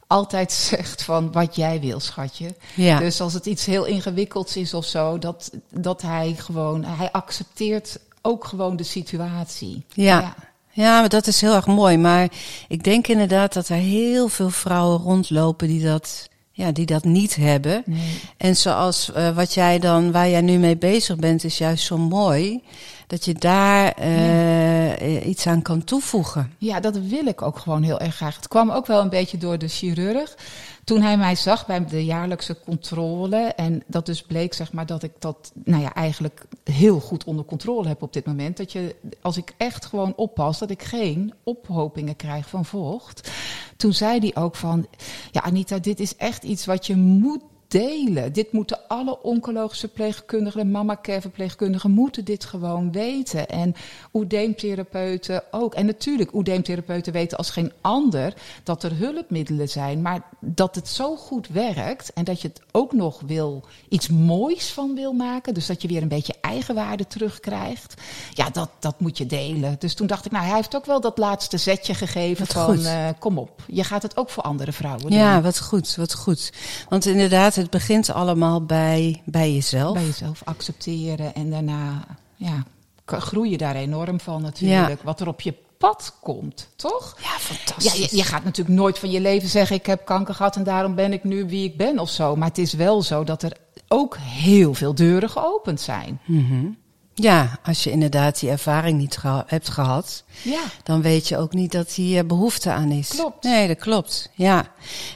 altijd 0.07 0.51
zegt 0.71 1.03
van 1.03 1.31
wat 1.31 1.55
jij 1.55 1.79
wil, 1.79 1.99
schatje. 1.99 2.55
Ja, 2.73 2.99
Dus 2.99 3.21
als 3.21 3.33
het 3.33 3.45
iets 3.45 3.65
heel 3.65 3.85
ingewikkelds 3.85 4.57
is 4.57 4.73
of 4.73 4.85
zo, 4.85 5.19
dat, 5.19 5.51
dat 5.69 6.01
hij 6.01 6.35
gewoon, 6.37 6.83
hij 6.83 7.11
accepteert 7.11 7.99
ook 8.25 8.45
gewoon 8.45 8.75
de 8.75 8.83
situatie. 8.83 9.83
Ja. 9.93 10.35
ja, 10.71 10.99
maar 10.99 11.09
dat 11.09 11.27
is 11.27 11.41
heel 11.41 11.55
erg 11.55 11.67
mooi. 11.67 11.97
Maar 11.97 12.29
ik 12.67 12.83
denk 12.83 13.07
inderdaad 13.07 13.53
dat 13.53 13.69
er 13.69 13.75
heel 13.75 14.27
veel 14.27 14.49
vrouwen 14.49 14.99
rondlopen 14.99 15.67
die 15.67 15.83
dat, 15.83 16.29
ja, 16.51 16.71
die 16.71 16.85
dat 16.85 17.03
niet 17.03 17.35
hebben. 17.35 17.83
Nee. 17.85 18.19
En 18.37 18.55
zoals 18.55 19.11
eh, 19.11 19.35
wat 19.35 19.53
jij 19.53 19.79
dan, 19.79 20.11
waar 20.11 20.29
jij 20.29 20.41
nu 20.41 20.57
mee 20.57 20.77
bezig 20.77 21.15
bent, 21.15 21.43
is 21.43 21.57
juist 21.57 21.85
zo 21.85 21.97
mooi. 21.97 22.61
Dat 23.07 23.25
je 23.25 23.33
daar 23.33 23.91
eh, 23.91 25.27
iets 25.27 25.47
aan 25.47 25.61
kan 25.61 25.83
toevoegen. 25.83 26.53
Ja, 26.57 26.79
dat 26.79 26.97
wil 26.97 27.25
ik 27.25 27.41
ook 27.41 27.59
gewoon 27.59 27.83
heel 27.83 27.99
erg 27.99 28.15
graag. 28.15 28.35
Het 28.35 28.47
kwam 28.47 28.71
ook 28.71 28.85
wel 28.85 29.01
een 29.01 29.09
beetje 29.09 29.37
door 29.37 29.57
de 29.57 29.67
chirurg. 29.67 30.37
Toen 30.83 31.01
hij 31.01 31.17
mij 31.17 31.35
zag 31.35 31.65
bij 31.65 31.85
de 31.85 32.05
jaarlijkse 32.05 32.59
controle. 32.59 33.37
En 33.37 33.83
dat 33.87 34.05
dus 34.05 34.21
bleek, 34.21 34.53
zeg 34.53 34.73
maar, 34.73 34.85
dat 34.85 35.03
ik 35.03 35.11
dat 35.19 35.51
nou 35.63 35.81
ja, 35.81 35.93
eigenlijk 35.93 36.45
heel 36.63 36.99
goed 36.99 37.23
onder 37.23 37.45
controle 37.45 37.87
heb 37.87 38.01
op 38.01 38.13
dit 38.13 38.25
moment. 38.25 38.57
Dat 38.57 38.71
je, 38.71 38.95
als 39.21 39.37
ik 39.37 39.53
echt 39.57 39.85
gewoon 39.85 40.13
oppas, 40.15 40.59
dat 40.59 40.69
ik 40.69 40.83
geen 40.83 41.33
ophopingen 41.43 42.15
krijg 42.15 42.49
van 42.49 42.65
vocht. 42.65 43.31
Toen 43.77 43.85
toen 43.85 43.93
zei 43.93 44.19
hij 44.19 44.43
ook 44.43 44.55
van, 44.55 44.87
ja 45.31 45.41
Anita, 45.41 45.79
dit 45.79 45.99
is 45.99 46.15
echt 46.15 46.43
iets 46.43 46.65
wat 46.65 46.87
je 46.87 46.95
moet 46.95 47.41
delen. 47.79 48.33
Dit 48.33 48.51
moeten 48.51 48.87
alle 48.87 49.21
oncologische 49.21 49.87
verpleegkundigen, 49.87 50.71
mama 50.71 50.97
care 51.01 51.21
verpleegkundigen 51.21 51.91
moeten 51.91 52.25
dit 52.25 52.45
gewoon 52.45 52.91
weten. 52.91 53.47
En 53.47 53.75
oedeemtherapeuten 54.13 55.43
ook. 55.51 55.73
En 55.73 55.85
natuurlijk, 55.85 56.33
oedeemtherapeuten 56.33 57.13
weten 57.13 57.37
als 57.37 57.49
geen 57.49 57.71
ander 57.81 58.33
dat 58.63 58.83
er 58.83 58.97
hulpmiddelen 58.97 59.69
zijn, 59.69 60.01
maar 60.01 60.21
dat 60.39 60.75
het 60.75 60.87
zo 60.87 61.15
goed 61.15 61.47
werkt 61.47 62.13
en 62.13 62.23
dat 62.23 62.41
je 62.41 62.47
het 62.47 62.61
ook 62.71 62.93
nog 62.93 63.21
wil 63.25 63.63
iets 63.89 64.09
moois 64.09 64.71
van 64.71 64.95
wil 64.95 65.13
maken, 65.13 65.53
dus 65.53 65.65
dat 65.65 65.81
je 65.81 65.87
weer 65.87 66.01
een 66.01 66.07
beetje 66.07 66.35
eigenwaarde 66.41 67.07
terugkrijgt. 67.07 67.93
Ja, 68.33 68.49
dat, 68.49 68.69
dat 68.79 68.99
moet 68.99 69.17
je 69.17 69.25
delen. 69.25 69.75
Dus 69.79 69.93
toen 69.93 70.07
dacht 70.07 70.25
ik, 70.25 70.31
nou, 70.31 70.45
hij 70.45 70.55
heeft 70.55 70.75
ook 70.75 70.85
wel 70.85 71.01
dat 71.01 71.17
laatste 71.17 71.57
zetje 71.57 71.93
gegeven 71.93 72.47
van 72.47 72.79
uh, 72.79 73.09
kom 73.19 73.37
op, 73.37 73.63
je 73.67 73.83
gaat 73.83 74.01
het 74.01 74.17
ook 74.17 74.29
voor 74.29 74.43
andere 74.43 74.71
vrouwen 74.71 75.01
doen. 75.01 75.19
Ja, 75.19 75.41
wat 75.41 75.61
goed, 75.61 75.95
wat 75.95 76.13
goed. 76.13 76.51
Want 76.89 77.05
inderdaad, 77.05 77.64
het 77.65 77.73
begint 77.73 78.11
allemaal 78.11 78.65
bij, 78.65 79.21
bij 79.25 79.53
jezelf. 79.53 79.93
Bij 79.93 80.05
jezelf 80.05 80.41
accepteren 80.43 81.35
en 81.35 81.49
daarna 81.49 82.05
ja, 82.35 82.63
groei 83.05 83.49
je 83.49 83.57
daar 83.57 83.75
enorm 83.75 84.19
van 84.19 84.41
natuurlijk. 84.41 85.01
Wat 85.03 85.19
er 85.19 85.27
op 85.27 85.41
je 85.41 85.53
pad 85.77 86.15
komt, 86.21 86.69
toch? 86.75 87.17
Ja, 87.21 87.39
fantastisch. 87.39 87.93
Ja, 87.93 88.07
je, 88.09 88.17
je, 88.17 88.23
gaat 88.23 88.43
natuurlijk 88.43 88.77
nooit 88.77 88.99
van 88.99 89.11
je 89.11 89.21
leven 89.21 89.49
zeggen: 89.49 89.75
Ik 89.75 89.85
heb 89.85 90.05
kanker 90.05 90.35
gehad 90.35 90.55
en 90.55 90.63
daarom 90.63 90.95
ben 90.95 91.13
ik 91.13 91.23
nu 91.23 91.45
wie 91.45 91.65
ik 91.65 91.77
ben 91.77 91.99
of 91.99 92.09
zo. 92.09 92.35
Maar 92.35 92.47
het 92.47 92.57
is 92.57 92.73
wel 92.73 93.01
zo 93.01 93.23
dat 93.23 93.43
er 93.43 93.57
ook 93.87 94.17
heel 94.19 94.73
veel 94.73 94.95
deuren 94.95 95.29
geopend 95.29 95.81
zijn. 95.81 96.19
Mm 96.25 96.77
Ja, 97.13 97.59
als 97.63 97.83
je 97.83 97.91
inderdaad 97.91 98.39
die 98.39 98.49
ervaring 98.49 98.97
niet 98.97 99.17
hebt 99.45 99.69
gehad, 99.69 100.23
ja. 100.41 100.63
dan 100.83 101.01
weet 101.01 101.27
je 101.27 101.37
ook 101.37 101.53
niet 101.53 101.71
dat 101.71 101.91
hier 101.91 102.25
behoefte 102.25 102.71
aan 102.71 102.91
is. 102.91 103.09
Klopt. 103.09 103.43
Nee, 103.43 103.67
dat 103.67 103.77
klopt. 103.79 104.29
Ja. 104.33 104.65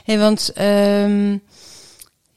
Hey, 0.04 0.18
want 0.18 0.52
um, 0.58 1.42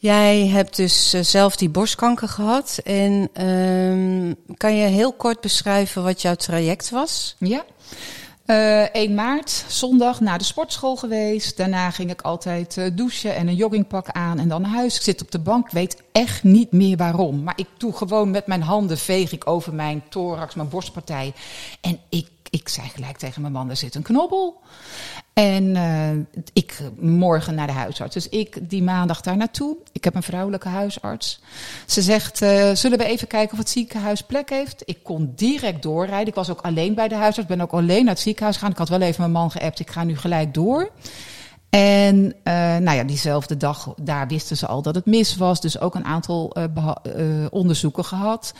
Jij 0.03 0.47
hebt 0.47 0.75
dus 0.75 1.13
eh, 1.13 1.21
zelf 1.21 1.55
die 1.55 1.69
borstkanker 1.69 2.27
gehad. 2.27 2.79
En 2.83 3.43
um, 3.47 4.35
kan 4.57 4.75
je 4.75 4.85
heel 4.85 5.13
kort 5.13 5.41
beschrijven 5.41 6.03
wat 6.03 6.21
jouw 6.21 6.35
traject 6.35 6.89
was? 6.89 7.35
Ja. 7.39 7.63
Uh, 8.45 8.83
eh, 8.83 8.89
1 8.91 9.13
maart, 9.13 9.65
zondag, 9.67 10.19
naar 10.19 10.37
de 10.37 10.43
sportschool 10.43 10.95
geweest. 10.95 11.57
Daarna 11.57 11.91
ging 11.91 12.11
ik 12.11 12.21
altijd 12.21 12.77
uh, 12.77 12.85
douchen 12.93 13.35
en 13.35 13.47
een 13.47 13.55
joggingpak 13.55 14.09
aan 14.09 14.39
en 14.39 14.47
dan 14.47 14.61
naar 14.61 14.71
huis. 14.71 14.95
Ik 14.95 15.01
zit 15.01 15.21
op 15.21 15.31
de 15.31 15.39
bank, 15.39 15.71
weet 15.71 16.01
echt 16.11 16.43
niet 16.43 16.71
meer 16.71 16.97
waarom. 16.97 17.43
Maar 17.43 17.57
ik 17.57 17.67
doe 17.77 17.93
gewoon 17.93 18.31
met 18.31 18.47
mijn 18.47 18.61
handen, 18.61 18.97
veeg 18.97 19.31
ik 19.31 19.47
over 19.47 19.73
mijn 19.73 20.03
thorax, 20.09 20.55
mijn 20.55 20.69
borstpartij. 20.69 21.33
En 21.81 21.99
ik 22.09 22.27
ik 22.53 22.69
zei 22.69 22.89
gelijk 22.89 23.17
tegen 23.17 23.41
mijn 23.41 23.53
man, 23.53 23.69
er 23.69 23.77
zit 23.77 23.95
een 23.95 24.01
knobbel. 24.01 24.61
En 25.33 25.63
uh, 25.75 26.41
ik 26.53 26.79
morgen 26.99 27.55
naar 27.55 27.67
de 27.67 27.73
huisarts. 27.73 28.13
Dus 28.13 28.29
ik 28.29 28.69
die 28.69 28.83
maandag 28.83 29.21
daar 29.21 29.37
naartoe. 29.37 29.77
Ik 29.91 30.03
heb 30.03 30.15
een 30.15 30.23
vrouwelijke 30.23 30.67
huisarts. 30.67 31.41
Ze 31.85 32.01
zegt, 32.01 32.41
uh, 32.41 32.71
zullen 32.73 32.97
we 32.97 33.05
even 33.05 33.27
kijken 33.27 33.51
of 33.51 33.57
het 33.57 33.69
ziekenhuis 33.69 34.21
plek 34.21 34.49
heeft? 34.49 34.81
Ik 34.85 35.03
kon 35.03 35.33
direct 35.35 35.81
doorrijden. 35.81 36.27
Ik 36.27 36.35
was 36.35 36.49
ook 36.49 36.61
alleen 36.61 36.93
bij 36.93 37.07
de 37.07 37.15
huisarts. 37.15 37.49
Ben 37.49 37.61
ook 37.61 37.71
alleen 37.71 38.05
naar 38.05 38.13
het 38.13 38.23
ziekenhuis 38.23 38.55
gegaan. 38.55 38.71
Ik 38.71 38.77
had 38.77 38.89
wel 38.89 39.01
even 39.01 39.21
mijn 39.21 39.31
man 39.31 39.51
geappt. 39.51 39.79
Ik 39.79 39.91
ga 39.91 40.03
nu 40.03 40.17
gelijk 40.17 40.53
door. 40.53 40.91
En 41.69 42.25
uh, 42.25 42.53
nou 42.77 42.91
ja, 42.91 43.03
diezelfde 43.03 43.57
dag, 43.57 43.93
daar 44.01 44.27
wisten 44.27 44.57
ze 44.57 44.67
al 44.67 44.81
dat 44.81 44.95
het 44.95 45.05
mis 45.05 45.35
was. 45.35 45.61
Dus 45.61 45.79
ook 45.79 45.95
een 45.95 46.05
aantal 46.05 46.55
uh, 46.57 47.45
onderzoeken 47.49 48.05
gehad. 48.05 48.53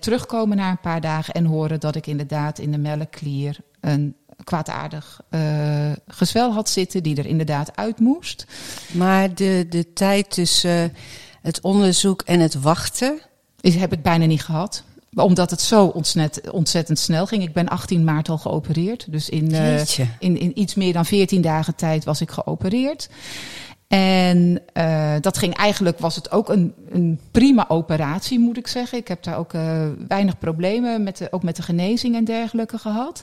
terugkomen 0.00 0.56
na 0.56 0.70
een 0.70 0.80
paar 0.80 1.00
dagen 1.00 1.34
en 1.34 1.44
horen 1.44 1.80
dat 1.80 1.94
ik 1.94 2.06
inderdaad 2.06 2.58
in 2.58 2.72
de 2.72 2.78
melkklier 2.78 3.56
een 3.80 4.16
kwaadaardig 4.44 5.20
gezwel 6.06 6.52
had 6.52 6.68
zitten, 6.68 7.02
die 7.02 7.16
er 7.16 7.26
inderdaad 7.26 7.76
uit 7.76 8.00
moest. 8.00 8.46
Maar 8.92 9.34
de, 9.34 9.66
de 9.68 9.92
tijd 9.92 10.30
tussen 10.30 10.92
het 11.42 11.60
onderzoek 11.60 12.22
en 12.22 12.40
het 12.40 12.60
wachten. 12.60 13.20
Ik 13.60 13.74
heb 13.74 13.90
het 13.90 14.02
bijna 14.02 14.24
niet 14.24 14.44
gehad 14.44 14.82
omdat 15.14 15.50
het 15.50 15.60
zo 15.60 15.84
ontzettend, 15.84 16.50
ontzettend 16.50 16.98
snel 16.98 17.26
ging. 17.26 17.42
Ik 17.42 17.52
ben 17.52 17.68
18 17.68 18.04
maart 18.04 18.28
al 18.28 18.38
geopereerd. 18.38 19.12
Dus 19.12 19.28
in, 19.28 19.50
uh, 19.50 19.80
in, 20.18 20.38
in 20.38 20.60
iets 20.60 20.74
meer 20.74 20.92
dan 20.92 21.06
14 21.06 21.40
dagen 21.40 21.74
tijd 21.74 22.04
was 22.04 22.20
ik 22.20 22.30
geopereerd. 22.30 23.08
En 23.88 24.62
uh, 24.74 25.14
dat 25.20 25.38
ging 25.38 25.54
eigenlijk, 25.54 25.98
was 25.98 26.16
het 26.16 26.30
ook 26.30 26.48
een, 26.48 26.74
een 26.90 27.20
prima 27.30 27.64
operatie, 27.68 28.38
moet 28.38 28.56
ik 28.56 28.66
zeggen. 28.66 28.98
Ik 28.98 29.08
heb 29.08 29.22
daar 29.22 29.38
ook 29.38 29.52
uh, 29.52 29.86
weinig 30.08 30.38
problemen, 30.38 31.02
met 31.02 31.16
de, 31.16 31.28
ook 31.30 31.42
met 31.42 31.56
de 31.56 31.62
genezing 31.62 32.16
en 32.16 32.24
dergelijke 32.24 32.78
gehad. 32.78 33.22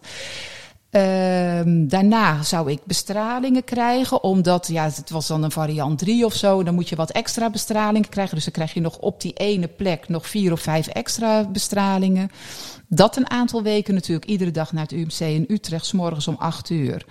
Um, 0.95 1.87
daarna 1.87 2.43
zou 2.43 2.71
ik 2.71 2.79
bestralingen 2.83 3.63
krijgen, 3.63 4.23
omdat 4.23 4.67
ja, 4.67 4.83
het 4.83 5.09
was 5.09 5.27
dan 5.27 5.43
een 5.43 5.51
variant 5.51 5.99
3 5.99 6.25
of 6.25 6.33
zo. 6.33 6.63
Dan 6.63 6.73
moet 6.73 6.89
je 6.89 6.95
wat 6.95 7.11
extra 7.11 7.49
bestralingen 7.49 8.09
krijgen. 8.09 8.35
Dus 8.35 8.43
dan 8.43 8.53
krijg 8.53 8.73
je 8.73 8.81
nog 8.81 8.97
op 8.97 9.21
die 9.21 9.33
ene 9.33 9.67
plek 9.67 10.09
nog 10.09 10.27
vier 10.27 10.51
of 10.51 10.59
vijf 10.59 10.87
extra 10.87 11.43
bestralingen. 11.43 12.31
Dat 12.87 13.15
een 13.15 13.29
aantal 13.29 13.63
weken 13.63 13.93
natuurlijk 13.93 14.25
iedere 14.25 14.51
dag 14.51 14.73
naar 14.73 14.83
het 14.83 14.91
UMC 14.91 15.19
in 15.19 15.45
Utrecht, 15.47 15.85
s 15.85 15.91
morgens 15.91 16.27
om 16.27 16.35
8 16.39 16.69
uur. 16.69 17.05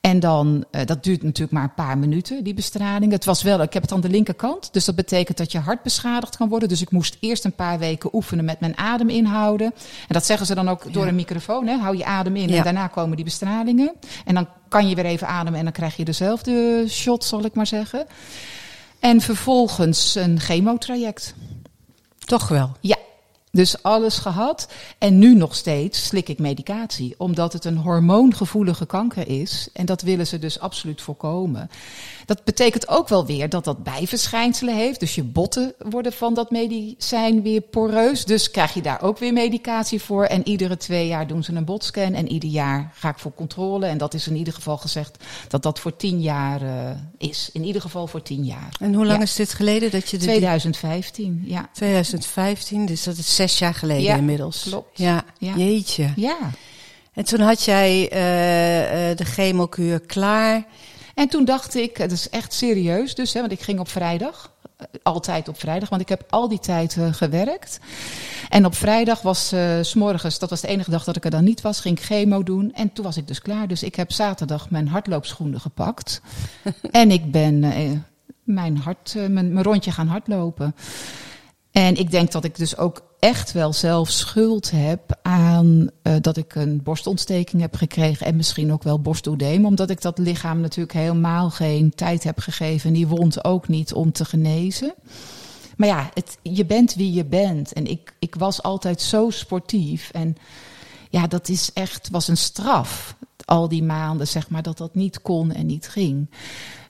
En 0.00 0.20
dan, 0.20 0.64
uh, 0.70 0.80
dat 0.84 1.04
duurt 1.04 1.22
natuurlijk 1.22 1.52
maar 1.52 1.62
een 1.62 1.74
paar 1.74 1.98
minuten, 1.98 2.44
die 2.44 2.54
bestraling. 2.54 3.12
Het 3.12 3.24
was 3.24 3.42
wel, 3.42 3.62
ik 3.62 3.72
heb 3.72 3.82
het 3.82 3.92
aan 3.92 4.00
de 4.00 4.08
linkerkant, 4.08 4.72
dus 4.72 4.84
dat 4.84 4.94
betekent 4.94 5.38
dat 5.38 5.52
je 5.52 5.58
hart 5.58 5.82
beschadigd 5.82 6.36
kan 6.36 6.48
worden. 6.48 6.68
Dus 6.68 6.80
ik 6.80 6.90
moest 6.90 7.16
eerst 7.20 7.44
een 7.44 7.54
paar 7.54 7.78
weken 7.78 8.14
oefenen 8.14 8.44
met 8.44 8.60
mijn 8.60 8.78
adem 8.78 9.08
inhouden. 9.08 9.66
En 10.08 10.14
dat 10.14 10.26
zeggen 10.26 10.46
ze 10.46 10.54
dan 10.54 10.68
ook 10.68 10.92
door 10.92 11.06
een 11.06 11.14
microfoon, 11.14 11.66
hè? 11.66 11.76
hou 11.76 11.96
je 11.96 12.04
adem 12.04 12.36
in 12.36 12.48
ja. 12.48 12.56
en 12.56 12.64
daarna 12.64 12.86
komen 12.86 13.16
die 13.16 13.24
bestralingen. 13.24 13.92
En 14.24 14.34
dan 14.34 14.48
kan 14.68 14.88
je 14.88 14.94
weer 14.94 15.04
even 15.04 15.26
ademen 15.28 15.58
en 15.58 15.64
dan 15.64 15.72
krijg 15.72 15.96
je 15.96 16.04
dezelfde 16.04 16.84
shot, 16.88 17.24
zal 17.24 17.44
ik 17.44 17.54
maar 17.54 17.66
zeggen. 17.66 18.06
En 18.98 19.20
vervolgens 19.20 20.14
een 20.14 20.40
chemotraject. 20.40 21.34
Toch 22.18 22.48
wel? 22.48 22.72
Ja, 22.80 22.96
dus 23.54 23.82
alles 23.82 24.18
gehad. 24.18 24.68
En 24.98 25.18
nu 25.18 25.34
nog 25.34 25.54
steeds 25.54 26.06
slik 26.06 26.28
ik 26.28 26.38
medicatie. 26.38 27.14
Omdat 27.18 27.52
het 27.52 27.64
een 27.64 27.76
hormoongevoelige 27.76 28.86
kanker 28.86 29.28
is. 29.28 29.68
En 29.72 29.86
dat 29.86 30.02
willen 30.02 30.26
ze 30.26 30.38
dus 30.38 30.60
absoluut 30.60 31.00
voorkomen. 31.00 31.70
Dat 32.24 32.44
betekent 32.44 32.88
ook 32.88 33.08
wel 33.08 33.26
weer 33.26 33.48
dat 33.48 33.64
dat 33.64 33.82
bijverschijnselen 33.82 34.76
heeft. 34.76 35.00
Dus 35.00 35.14
je 35.14 35.22
botten 35.22 35.74
worden 35.78 36.12
van 36.12 36.34
dat 36.34 36.50
medicijn 36.50 37.42
weer 37.42 37.60
poreus. 37.60 38.24
Dus 38.24 38.50
krijg 38.50 38.74
je 38.74 38.82
daar 38.82 39.02
ook 39.02 39.18
weer 39.18 39.32
medicatie 39.32 40.02
voor. 40.02 40.24
En 40.24 40.48
iedere 40.48 40.76
twee 40.76 41.06
jaar 41.06 41.26
doen 41.26 41.42
ze 41.42 41.52
een 41.52 41.64
botscan. 41.64 42.14
En 42.14 42.28
ieder 42.28 42.48
jaar 42.48 42.92
ga 42.94 43.08
ik 43.08 43.18
voor 43.18 43.34
controle. 43.34 43.86
En 43.86 43.98
dat 43.98 44.14
is 44.14 44.28
in 44.28 44.36
ieder 44.36 44.52
geval 44.52 44.76
gezegd 44.76 45.24
dat 45.48 45.62
dat 45.62 45.78
voor 45.78 45.96
tien 45.96 46.20
jaar 46.20 46.62
uh, 46.62 46.90
is. 47.18 47.50
In 47.52 47.64
ieder 47.64 47.82
geval 47.82 48.06
voor 48.06 48.22
tien 48.22 48.44
jaar. 48.44 48.76
En 48.80 48.94
hoe 48.94 49.06
lang 49.06 49.18
ja. 49.18 49.24
is 49.24 49.34
dit 49.34 49.52
geleden 49.52 49.90
dat 49.90 50.10
je... 50.10 50.16
De 50.16 50.24
2015, 50.24 51.42
ja. 51.46 51.68
2015, 51.72 52.86
dus 52.86 53.02
dat 53.02 53.16
is 53.16 53.34
zes 53.34 53.58
jaar 53.58 53.74
geleden 53.74 54.02
ja, 54.02 54.16
inmiddels. 54.16 54.62
Klopt. 54.62 54.98
Ja, 54.98 55.24
ja. 55.38 55.54
jeetje. 55.56 56.12
Ja. 56.16 56.36
En 57.12 57.24
toen 57.24 57.40
had 57.40 57.64
jij 57.64 58.02
uh, 58.02 59.16
de 59.16 59.24
chemokuur 59.24 60.00
klaar. 60.00 60.66
En 61.14 61.28
toen 61.28 61.44
dacht 61.44 61.74
ik, 61.74 61.96
het 61.96 62.12
is 62.12 62.28
echt 62.28 62.52
serieus 62.52 63.14
dus, 63.14 63.32
hè, 63.32 63.40
want 63.40 63.52
ik 63.52 63.60
ging 63.60 63.78
op 63.78 63.88
vrijdag. 63.88 64.52
Altijd 65.02 65.48
op 65.48 65.58
vrijdag, 65.58 65.88
want 65.88 66.02
ik 66.02 66.08
heb 66.08 66.24
al 66.30 66.48
die 66.48 66.58
tijd 66.58 66.96
uh, 66.96 67.12
gewerkt. 67.12 67.78
En 68.48 68.64
op 68.66 68.74
vrijdag 68.74 69.22
was 69.22 69.52
uh, 69.52 69.78
s'morgens, 69.80 70.38
dat 70.38 70.50
was 70.50 70.60
de 70.60 70.68
enige 70.68 70.90
dag 70.90 71.04
dat 71.04 71.16
ik 71.16 71.24
er 71.24 71.30
dan 71.30 71.44
niet 71.44 71.60
was, 71.60 71.80
ging 71.80 71.98
ik 71.98 72.04
chemo 72.04 72.42
doen. 72.42 72.72
En 72.74 72.92
toen 72.92 73.04
was 73.04 73.16
ik 73.16 73.26
dus 73.26 73.40
klaar. 73.40 73.68
Dus 73.68 73.82
ik 73.82 73.94
heb 73.94 74.12
zaterdag 74.12 74.70
mijn 74.70 74.88
hardloopschoenen 74.88 75.60
gepakt. 75.60 76.20
en 76.90 77.10
ik 77.10 77.30
ben 77.30 77.62
uh, 77.62 77.90
mijn, 78.42 78.76
hart, 78.76 79.14
mijn, 79.14 79.52
mijn 79.52 79.62
rondje 79.62 79.92
gaan 79.92 80.08
hardlopen. 80.08 80.74
En 81.74 81.96
ik 81.96 82.10
denk 82.10 82.32
dat 82.32 82.44
ik 82.44 82.56
dus 82.56 82.76
ook 82.76 83.02
echt 83.18 83.52
wel 83.52 83.72
zelf 83.72 84.10
schuld 84.10 84.70
heb 84.70 85.18
aan 85.22 85.90
uh, 86.02 86.14
dat 86.20 86.36
ik 86.36 86.54
een 86.54 86.82
borstontsteking 86.82 87.62
heb 87.62 87.76
gekregen 87.76 88.26
en 88.26 88.36
misschien 88.36 88.72
ook 88.72 88.82
wel 88.82 89.00
borstoedeem, 89.00 89.64
omdat 89.64 89.90
ik 89.90 90.00
dat 90.00 90.18
lichaam 90.18 90.60
natuurlijk 90.60 90.98
helemaal 90.98 91.50
geen 91.50 91.94
tijd 91.94 92.24
heb 92.24 92.38
gegeven 92.38 92.88
en 92.88 92.94
die 92.94 93.06
wond 93.06 93.44
ook 93.44 93.68
niet 93.68 93.92
om 93.92 94.12
te 94.12 94.24
genezen. 94.24 94.94
Maar 95.76 95.88
ja, 95.88 96.10
het, 96.14 96.38
je 96.42 96.64
bent 96.64 96.94
wie 96.94 97.12
je 97.12 97.24
bent 97.24 97.72
en 97.72 97.86
ik, 97.86 98.14
ik 98.18 98.34
was 98.34 98.62
altijd 98.62 99.00
zo 99.00 99.30
sportief 99.30 100.10
en 100.10 100.36
ja, 101.10 101.26
dat 101.26 101.48
is 101.48 101.70
echt 101.72 102.08
was 102.10 102.28
een 102.28 102.36
straf 102.36 103.16
al 103.44 103.68
die 103.68 103.82
maanden 103.82 104.28
zeg 104.28 104.50
maar 104.50 104.62
dat 104.62 104.78
dat 104.78 104.94
niet 104.94 105.22
kon 105.22 105.52
en 105.52 105.66
niet 105.66 105.88
ging. 105.88 106.30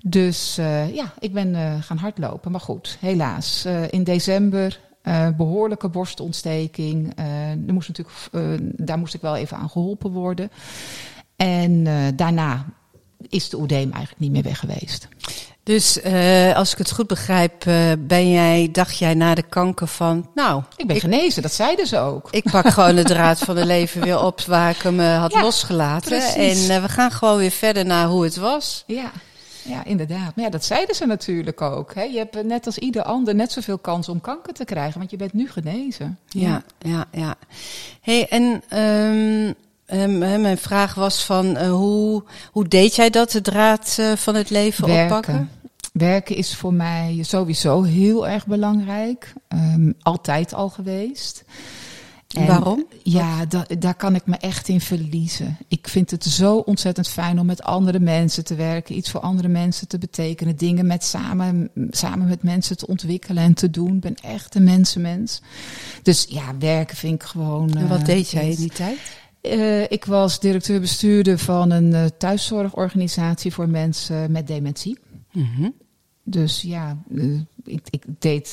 Dus 0.02 0.58
uh, 0.58 0.94
ja, 0.94 1.12
ik 1.18 1.32
ben 1.32 1.49
uh, 1.49 1.82
gaan 1.82 1.96
hardlopen. 1.96 2.50
Maar 2.50 2.61
goed, 2.61 2.96
helaas. 3.00 3.64
Uh, 3.66 3.92
in 3.92 4.04
december 4.04 4.80
behoorlijke 5.37 5.88
borstontsteking. 5.88 7.14
Moest 7.66 7.88
natuurlijk, 7.88 8.18
daar 8.76 8.99
moest 8.99 9.14
ik 9.14 9.20
wel 9.20 9.37
even 9.37 9.56
aan 9.56 9.70
geholpen 9.70 10.11
worden. 10.11 10.50
En 11.37 11.84
daarna 12.16 12.64
is 13.28 13.49
de 13.49 13.58
oedeem 13.58 13.90
eigenlijk 13.90 14.20
niet 14.20 14.30
meer 14.30 14.42
weg 14.42 14.58
geweest. 14.58 15.08
Dus 15.64 15.99
uh, 16.04 16.56
als 16.56 16.73
ik 16.73 16.78
het 16.78 16.90
goed 16.90 17.06
begrijp, 17.06 17.64
uh, 17.66 17.92
ben 17.99 18.30
jij, 18.30 18.68
dacht 18.73 18.99
jij 18.99 19.14
na 19.14 19.35
de 19.35 19.42
kanker 19.42 19.87
van, 19.87 20.30
nou... 20.35 20.62
Ik 20.76 20.87
ben 20.87 21.00
genezen, 21.00 21.42
dat 21.42 21.52
zeiden 21.52 21.87
ze 21.87 21.99
ook. 21.99 22.28
Ik 22.30 22.50
pak 22.50 22.68
gewoon 22.68 22.94
de 22.94 23.04
draad 23.04 23.38
van 23.38 23.56
het 23.56 23.66
leven 23.66 24.02
weer 24.02 24.23
op 24.23 24.40
waar 24.40 24.71
ik 24.71 24.83
hem 24.83 25.00
uh, 25.00 25.18
had 25.21 25.33
ja, 25.33 25.40
losgelaten. 25.40 26.09
Precies. 26.09 26.68
En 26.68 26.83
we 26.83 26.88
gaan 26.88 27.11
gewoon 27.11 27.37
weer 27.37 27.50
verder 27.50 27.87
naar 27.87 28.06
hoe 28.06 28.25
het 28.25 28.37
was. 28.37 28.85
Ja. 28.87 29.11
Ja, 29.62 29.85
inderdaad. 29.85 30.37
Maar 30.37 30.44
ja, 30.44 30.50
dat 30.50 30.64
zeiden 30.64 30.94
ze 30.94 31.06
natuurlijk 31.06 31.61
ook. 31.61 31.94
Hè? 31.94 32.02
Je 32.02 32.18
hebt 32.18 32.42
net 32.42 32.66
als 32.66 32.78
ieder 32.78 33.02
ander 33.02 33.35
net 33.35 33.52
zoveel 33.52 33.78
kans 33.78 34.09
om 34.09 34.21
kanker 34.21 34.52
te 34.52 34.64
krijgen, 34.64 34.99
want 34.99 35.11
je 35.11 35.16
bent 35.16 35.33
nu 35.33 35.50
genezen. 35.50 36.18
Ja, 36.28 36.62
ja, 36.78 37.04
ja. 37.12 37.35
hey, 38.00 38.28
en 38.28 38.62
um, 38.78 39.54
um, 39.86 40.18
mijn 40.18 40.58
vraag 40.58 40.94
was 40.94 41.24
van 41.24 41.46
uh, 41.46 41.70
hoe, 41.70 42.22
hoe 42.52 42.68
deed 42.68 42.94
jij 42.94 43.10
dat, 43.10 43.30
de 43.30 43.40
draad 43.40 43.96
uh, 44.00 44.12
van 44.12 44.34
het 44.34 44.50
leven 44.50 44.86
Werken. 44.86 45.04
oppakken? 45.04 45.50
Werken 45.92 46.36
is 46.36 46.56
voor 46.56 46.74
mij 46.74 47.18
sowieso 47.22 47.82
heel 47.82 48.28
erg 48.28 48.46
belangrijk. 48.46 49.32
Um, 49.48 49.94
altijd 50.02 50.54
al 50.54 50.68
geweest. 50.68 51.44
En 52.34 52.46
Waarom? 52.46 52.86
Ja, 53.02 53.46
da, 53.46 53.66
daar 53.78 53.94
kan 53.94 54.14
ik 54.14 54.26
me 54.26 54.36
echt 54.36 54.68
in 54.68 54.80
verliezen. 54.80 55.58
Ik 55.68 55.88
vind 55.88 56.10
het 56.10 56.24
zo 56.24 56.56
ontzettend 56.56 57.08
fijn 57.08 57.38
om 57.38 57.46
met 57.46 57.62
andere 57.62 58.00
mensen 58.00 58.44
te 58.44 58.54
werken, 58.54 58.96
iets 58.96 59.10
voor 59.10 59.20
andere 59.20 59.48
mensen 59.48 59.88
te 59.88 59.98
betekenen, 59.98 60.56
dingen 60.56 60.86
met 60.86 61.04
samen, 61.04 61.70
samen 61.90 62.28
met 62.28 62.42
mensen 62.42 62.76
te 62.76 62.86
ontwikkelen 62.86 63.42
en 63.42 63.54
te 63.54 63.70
doen. 63.70 63.94
Ik 63.94 64.00
ben 64.00 64.14
echt 64.14 64.54
een 64.54 64.64
mensenmens. 64.64 65.40
Dus 66.02 66.26
ja, 66.28 66.58
werken 66.58 66.96
vind 66.96 67.14
ik 67.14 67.22
gewoon. 67.22 67.74
En 67.74 67.88
wat 67.88 68.00
uh, 68.00 68.04
deed 68.04 68.30
jij 68.30 68.48
in 68.48 68.56
die 68.56 68.72
tijd? 68.72 68.98
Uh, 69.46 69.82
ik 69.82 70.04
was 70.04 70.40
directeur-bestuurder 70.40 71.38
van 71.38 71.70
een 71.70 71.90
uh, 71.90 72.04
thuiszorgorganisatie 72.18 73.52
voor 73.52 73.68
mensen 73.68 74.32
met 74.32 74.46
dementie. 74.46 74.98
Mm 75.32 75.50
-hmm. 75.56 75.74
Dus 76.22 76.62
ja, 76.62 76.98
uh, 77.08 77.40
ik, 77.64 77.86
ik, 77.90 78.04
deed 78.18 78.52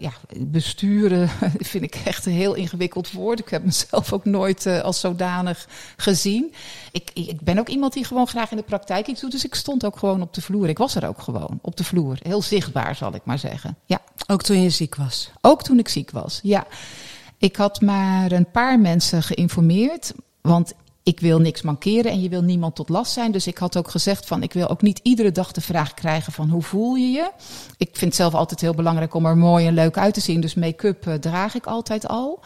ja, 0.00 0.12
besturen, 0.38 1.28
vind 1.72 1.84
ik 1.84 1.94
echt 2.04 2.26
een 2.26 2.32
heel 2.32 2.54
ingewikkeld 2.54 3.12
woord. 3.12 3.38
Ik 3.38 3.48
heb 3.48 3.64
mezelf 3.64 4.12
ook 4.12 4.24
nooit 4.24 4.66
als 4.66 5.00
zodanig 5.00 5.68
gezien. 5.96 6.52
Ik, 6.92 7.10
ik 7.14 7.40
ben 7.40 7.58
ook 7.58 7.68
iemand 7.68 7.92
die 7.92 8.04
gewoon 8.04 8.26
graag 8.26 8.50
in 8.50 8.56
de 8.56 8.62
praktijk 8.62 9.06
iets 9.06 9.20
doet, 9.20 9.30
dus 9.32 9.44
ik 9.44 9.54
stond 9.54 9.84
ook 9.84 9.98
gewoon 9.98 10.22
op 10.22 10.34
de 10.34 10.40
vloer. 10.40 10.68
Ik 10.68 10.78
was 10.78 10.94
er 10.94 11.08
ook 11.08 11.20
gewoon 11.20 11.58
op 11.60 11.76
de 11.76 11.84
vloer. 11.84 12.18
Heel 12.22 12.42
zichtbaar, 12.42 12.96
zal 12.96 13.14
ik 13.14 13.24
maar 13.24 13.38
zeggen. 13.38 13.76
Ja. 13.86 14.00
Ook 14.26 14.42
toen 14.42 14.62
je 14.62 14.70
ziek 14.70 14.94
was? 14.94 15.30
Ook 15.40 15.62
toen 15.62 15.78
ik 15.78 15.88
ziek 15.88 16.10
was, 16.10 16.40
ja. 16.42 16.66
Ik 17.42 17.56
had 17.56 17.80
maar 17.80 18.32
een 18.32 18.50
paar 18.50 18.80
mensen 18.80 19.22
geïnformeerd. 19.22 20.12
Want 20.42 20.72
ik 21.02 21.20
wil 21.20 21.38
niks 21.38 21.62
mankeren 21.62 22.12
en 22.12 22.20
je 22.20 22.28
wil 22.28 22.42
niemand 22.42 22.74
tot 22.74 22.88
last 22.88 23.12
zijn. 23.12 23.32
Dus 23.32 23.46
ik 23.46 23.58
had 23.58 23.76
ook 23.76 23.90
gezegd 23.90 24.26
van 24.26 24.42
ik 24.42 24.52
wil 24.52 24.68
ook 24.68 24.82
niet 24.82 25.00
iedere 25.02 25.32
dag 25.32 25.52
de 25.52 25.60
vraag 25.60 25.94
krijgen 25.94 26.32
van 26.32 26.48
hoe 26.48 26.62
voel 26.62 26.94
je 26.94 27.10
je. 27.10 27.30
Ik 27.76 27.88
vind 27.92 28.00
het 28.00 28.14
zelf 28.14 28.34
altijd 28.34 28.60
heel 28.60 28.74
belangrijk 28.74 29.14
om 29.14 29.26
er 29.26 29.36
mooi 29.36 29.66
en 29.66 29.74
leuk 29.74 29.98
uit 29.98 30.14
te 30.14 30.20
zien. 30.20 30.40
Dus 30.40 30.54
make-up 30.54 31.06
uh, 31.06 31.14
draag 31.14 31.54
ik 31.54 31.66
altijd 31.66 32.08
al. 32.08 32.40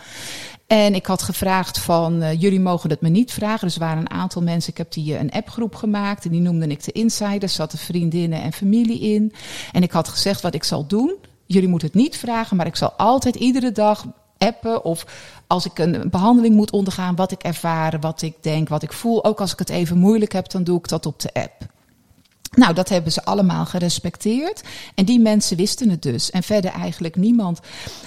En 0.66 0.94
ik 0.94 1.06
had 1.06 1.22
gevraagd 1.22 1.78
van 1.78 2.22
uh, 2.22 2.40
jullie 2.40 2.60
mogen 2.60 2.90
het 2.90 3.00
me 3.00 3.08
niet 3.08 3.32
vragen. 3.32 3.66
Dus 3.66 3.74
er 3.74 3.80
waren 3.80 3.98
een 3.98 4.10
aantal 4.10 4.42
mensen. 4.42 4.70
Ik 4.70 4.78
heb 4.78 4.92
die 4.92 5.12
uh, 5.12 5.20
een 5.20 5.30
appgroep 5.30 5.74
gemaakt 5.74 6.24
en 6.24 6.30
die 6.30 6.40
noemde 6.40 6.66
ik 6.66 6.84
de 6.84 6.92
insiders. 6.92 7.54
Zaten 7.54 7.78
vriendinnen 7.78 8.42
en 8.42 8.52
familie 8.52 9.00
in. 9.00 9.32
En 9.72 9.82
ik 9.82 9.92
had 9.92 10.08
gezegd 10.08 10.40
wat 10.40 10.54
ik 10.54 10.64
zal 10.64 10.86
doen. 10.86 11.14
Jullie 11.46 11.68
moeten 11.68 11.88
het 11.88 11.96
niet 11.96 12.16
vragen, 12.16 12.56
maar 12.56 12.66
ik 12.66 12.76
zal 12.76 12.92
altijd 12.92 13.34
iedere 13.34 13.72
dag 13.72 14.06
appen 14.38 14.84
of 14.84 15.06
als 15.46 15.66
ik 15.66 15.78
een 15.78 16.10
behandeling 16.10 16.54
moet 16.54 16.70
ondergaan, 16.70 17.16
wat 17.16 17.32
ik 17.32 17.42
ervaar, 17.42 18.00
wat 18.00 18.22
ik 18.22 18.34
denk, 18.40 18.68
wat 18.68 18.82
ik 18.82 18.92
voel. 18.92 19.24
Ook 19.24 19.40
als 19.40 19.52
ik 19.52 19.58
het 19.58 19.70
even 19.70 19.98
moeilijk 19.98 20.32
heb, 20.32 20.50
dan 20.50 20.64
doe 20.64 20.78
ik 20.78 20.88
dat 20.88 21.06
op 21.06 21.20
de 21.20 21.30
app. 21.32 21.74
Nou, 22.56 22.74
dat 22.74 22.88
hebben 22.88 23.12
ze 23.12 23.24
allemaal 23.24 23.66
gerespecteerd. 23.66 24.62
En 24.94 25.04
die 25.04 25.20
mensen 25.20 25.56
wisten 25.56 25.90
het 25.90 26.02
dus. 26.02 26.30
En 26.30 26.42
verder 26.42 26.70
eigenlijk 26.70 27.16
niemand. 27.16 27.60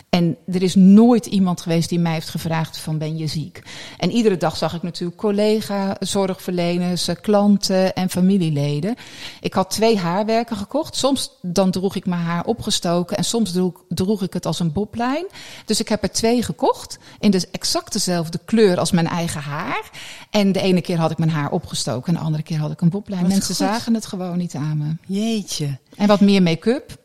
En 0.09 0.37
er 0.51 0.61
is 0.61 0.75
nooit 0.75 1.25
iemand 1.25 1.61
geweest 1.61 1.89
die 1.89 1.99
mij 1.99 2.13
heeft 2.13 2.29
gevraagd 2.29 2.77
van 2.77 2.97
ben 2.97 3.17
je 3.17 3.27
ziek? 3.27 3.61
En 3.97 4.11
iedere 4.11 4.37
dag 4.37 4.57
zag 4.57 4.73
ik 4.73 4.81
natuurlijk 4.81 5.19
collega, 5.19 5.95
zorgverleners, 5.99 7.07
eh, 7.07 7.15
klanten 7.21 7.95
en 7.95 8.09
familieleden. 8.09 8.95
Ik 9.41 9.53
had 9.53 9.69
twee 9.69 9.97
haarwerken 9.97 10.57
gekocht. 10.57 10.95
Soms 10.95 11.31
dan 11.41 11.71
droeg 11.71 11.95
ik 11.95 12.05
mijn 12.05 12.21
haar 12.21 12.45
opgestoken 12.45 13.17
en 13.17 13.23
soms 13.23 13.51
droeg, 13.51 13.83
droeg 13.87 14.21
ik 14.21 14.33
het 14.33 14.45
als 14.45 14.59
een 14.59 14.71
boblijn. 14.71 15.25
Dus 15.65 15.79
ik 15.79 15.89
heb 15.89 16.03
er 16.03 16.11
twee 16.11 16.43
gekocht 16.43 16.97
in 17.19 17.31
de 17.31 17.47
exact 17.51 17.93
dezelfde 17.93 18.39
kleur 18.45 18.79
als 18.79 18.91
mijn 18.91 19.07
eigen 19.07 19.41
haar. 19.41 19.89
En 20.29 20.51
de 20.51 20.61
ene 20.61 20.81
keer 20.81 20.97
had 20.97 21.11
ik 21.11 21.17
mijn 21.17 21.31
haar 21.31 21.51
opgestoken 21.51 22.07
en 22.07 22.19
de 22.19 22.25
andere 22.25 22.43
keer 22.43 22.59
had 22.59 22.71
ik 22.71 22.81
een 22.81 22.89
boblijn. 22.89 23.27
Mensen 23.27 23.55
goed. 23.55 23.55
zagen 23.55 23.93
het 23.93 24.05
gewoon 24.05 24.38
niet 24.39 24.55
aan 24.55 24.77
me. 24.77 25.15
Jeetje. 25.15 25.77
En 25.95 26.07
wat 26.07 26.19
meer 26.19 26.43
make-up. 26.43 26.97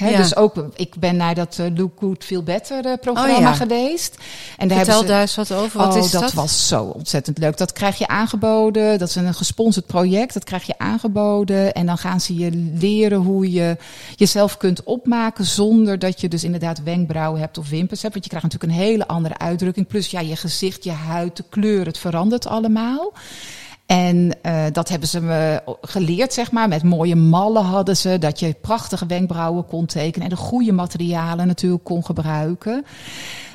He, 0.00 0.08
ja. 0.08 0.16
Dus 0.16 0.36
ook, 0.36 0.70
ik 0.74 0.94
ben 0.98 1.16
naar 1.16 1.34
dat 1.34 1.58
uh, 1.60 1.66
Look 1.76 1.92
Good 1.98 2.24
Feel 2.24 2.42
Better 2.42 2.86
uh, 2.86 2.92
programma 3.00 3.34
oh, 3.34 3.40
ja. 3.40 3.52
geweest. 3.52 4.16
En 4.58 4.68
daar 4.68 4.78
Vertel 4.78 5.04
daar 5.04 5.20
eens 5.20 5.34
wat 5.34 5.52
over. 5.52 5.78
Wat 5.78 5.94
oh, 5.94 6.04
is 6.04 6.10
dat, 6.10 6.22
dat 6.22 6.32
was 6.32 6.68
zo 6.68 6.82
ontzettend 6.82 7.38
leuk. 7.38 7.56
Dat 7.56 7.72
krijg 7.72 7.98
je 7.98 8.06
aangeboden. 8.06 8.98
Dat 8.98 9.08
is 9.08 9.14
een 9.14 9.34
gesponsord 9.34 9.86
project. 9.86 10.34
Dat 10.34 10.44
krijg 10.44 10.66
je 10.66 10.78
aangeboden. 10.78 11.72
En 11.72 11.86
dan 11.86 11.98
gaan 11.98 12.20
ze 12.20 12.34
je 12.34 12.50
leren 12.74 13.18
hoe 13.18 13.50
je 13.52 13.76
jezelf 14.16 14.56
kunt 14.56 14.82
opmaken. 14.82 15.44
Zonder 15.44 15.98
dat 15.98 16.20
je 16.20 16.28
dus 16.28 16.44
inderdaad 16.44 16.82
wenkbrauwen 16.82 17.40
hebt 17.40 17.58
of 17.58 17.68
wimpers 17.68 18.02
hebt. 18.02 18.12
Want 18.12 18.24
je 18.24 18.30
krijgt 18.30 18.52
natuurlijk 18.52 18.72
een 18.72 18.86
hele 18.88 19.06
andere 19.06 19.38
uitdrukking. 19.38 19.86
Plus 19.86 20.10
ja, 20.10 20.20
je 20.20 20.36
gezicht, 20.36 20.84
je 20.84 20.90
huid, 20.90 21.36
de 21.36 21.44
kleur, 21.48 21.86
het 21.86 21.98
verandert 21.98 22.46
allemaal. 22.46 23.12
En 23.90 24.36
uh, 24.46 24.64
dat 24.72 24.88
hebben 24.88 25.08
ze 25.08 25.20
me 25.20 25.62
geleerd, 25.80 26.32
zeg 26.32 26.50
maar. 26.52 26.68
Met 26.68 26.82
mooie 26.82 27.16
mallen 27.16 27.64
hadden 27.64 27.96
ze. 27.96 28.18
Dat 28.18 28.38
je 28.38 28.56
prachtige 28.60 29.06
wenkbrauwen 29.06 29.66
kon 29.66 29.86
tekenen. 29.86 30.28
En 30.28 30.34
de 30.34 30.40
goede 30.42 30.72
materialen 30.72 31.46
natuurlijk 31.46 31.84
kon 31.84 32.04
gebruiken. 32.04 32.84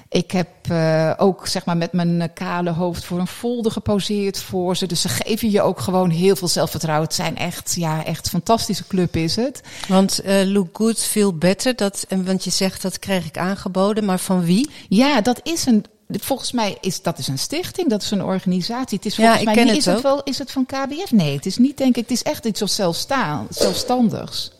Ik 0.10 0.32
heb 0.32 0.48
uh, 0.72 1.14
ook 1.18 1.48
zeg 1.48 1.66
maar 1.66 1.78
met 1.78 1.92
mijn 1.92 2.34
kale 2.34 2.70
hoofd 2.70 3.06
voor 3.06 3.20
een 3.20 3.28
folder 3.28 3.72
geposeerd 3.72 4.40
voor 4.40 4.76
ze. 4.78 4.86
Dus 4.86 5.02
ze 5.02 5.10
geven 5.10 5.52
je 5.52 5.62
ook 5.62 5.80
gewoon 5.80 6.10
heel 6.10 6.36
veel 6.36 6.48
zelfvertrouwen. 6.48 7.08
Het 7.08 7.16
zijn 7.16 7.38
echt, 7.38 7.76
ja, 7.76 8.06
echt 8.06 8.30
fantastische 8.30 8.88
club 8.88 9.16
is 9.16 9.36
het. 9.36 9.62
Want 9.88 10.22
uh, 10.26 10.44
Look 10.44 10.70
Good, 10.74 11.00
Feel 11.00 11.34
Better, 11.38 11.76
dat, 11.76 12.06
want 12.24 12.44
je 12.44 12.50
zegt 12.50 12.82
dat 12.82 13.00
kreeg 13.00 13.26
ik 13.26 13.38
aangeboden, 13.38 14.06
maar 14.06 14.20
van 14.20 14.44
wie? 14.44 14.70
Ja, 14.90 15.22
dat 15.22 15.40
is 15.44 15.66
een 15.66 15.86
Volgens 16.10 16.52
mij 16.52 16.78
is 16.82 17.02
dat 17.02 17.18
is 17.18 17.28
een 17.28 17.38
stichting, 17.38 17.90
dat 17.90 18.02
is 18.02 18.12
een 18.12 18.24
organisatie. 18.24 18.98
Het 18.98 19.06
is 19.06 19.16
volgens 19.16 19.38
ja, 19.38 19.44
mij 19.44 19.54
ken 19.54 19.64
niet, 19.64 19.72
het 19.76 19.86
is 19.88 19.94
het 19.94 20.02
wel 20.02 20.24
is 20.24 20.38
het 20.38 20.52
van 20.52 20.66
KBF? 20.66 21.12
Nee, 21.12 21.36
het 21.36 21.46
is 21.46 21.58
niet 21.58 21.78
denk 21.78 21.96
ik, 21.96 22.02
het 22.02 22.12
is 22.12 22.24
echt 22.24 22.46
iets 22.46 22.62
als 22.62 22.76
zelfstaan, 22.76 23.48
zelfstandigs. 23.50 24.52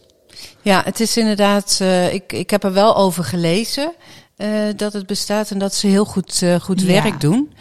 Ja, 0.62 0.82
het 0.84 1.00
is 1.00 1.18
inderdaad, 1.18 1.80
uh, 1.82 2.14
ik, 2.14 2.34
ik 2.34 2.50
heb 2.50 2.64
er 2.64 2.74
wel 2.74 2.96
over 2.96 3.24
gelezen 3.24 3.94
uh, 4.38 4.50
dat 4.76 4.94
het 4.94 5.06
bestaat 5.06 5.52
en 5.52 5.58
dat 5.58 5.74
ze 5.74 5.88
heel 5.88 6.06
goed, 6.06 6.42
uh, 6.42 6.56
goed 6.56 6.82
ja. 6.82 6.88
werk 6.88 7.22
doen. 7.22 7.54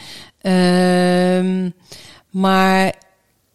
Uh, 0.43 1.71
maar 2.31 2.95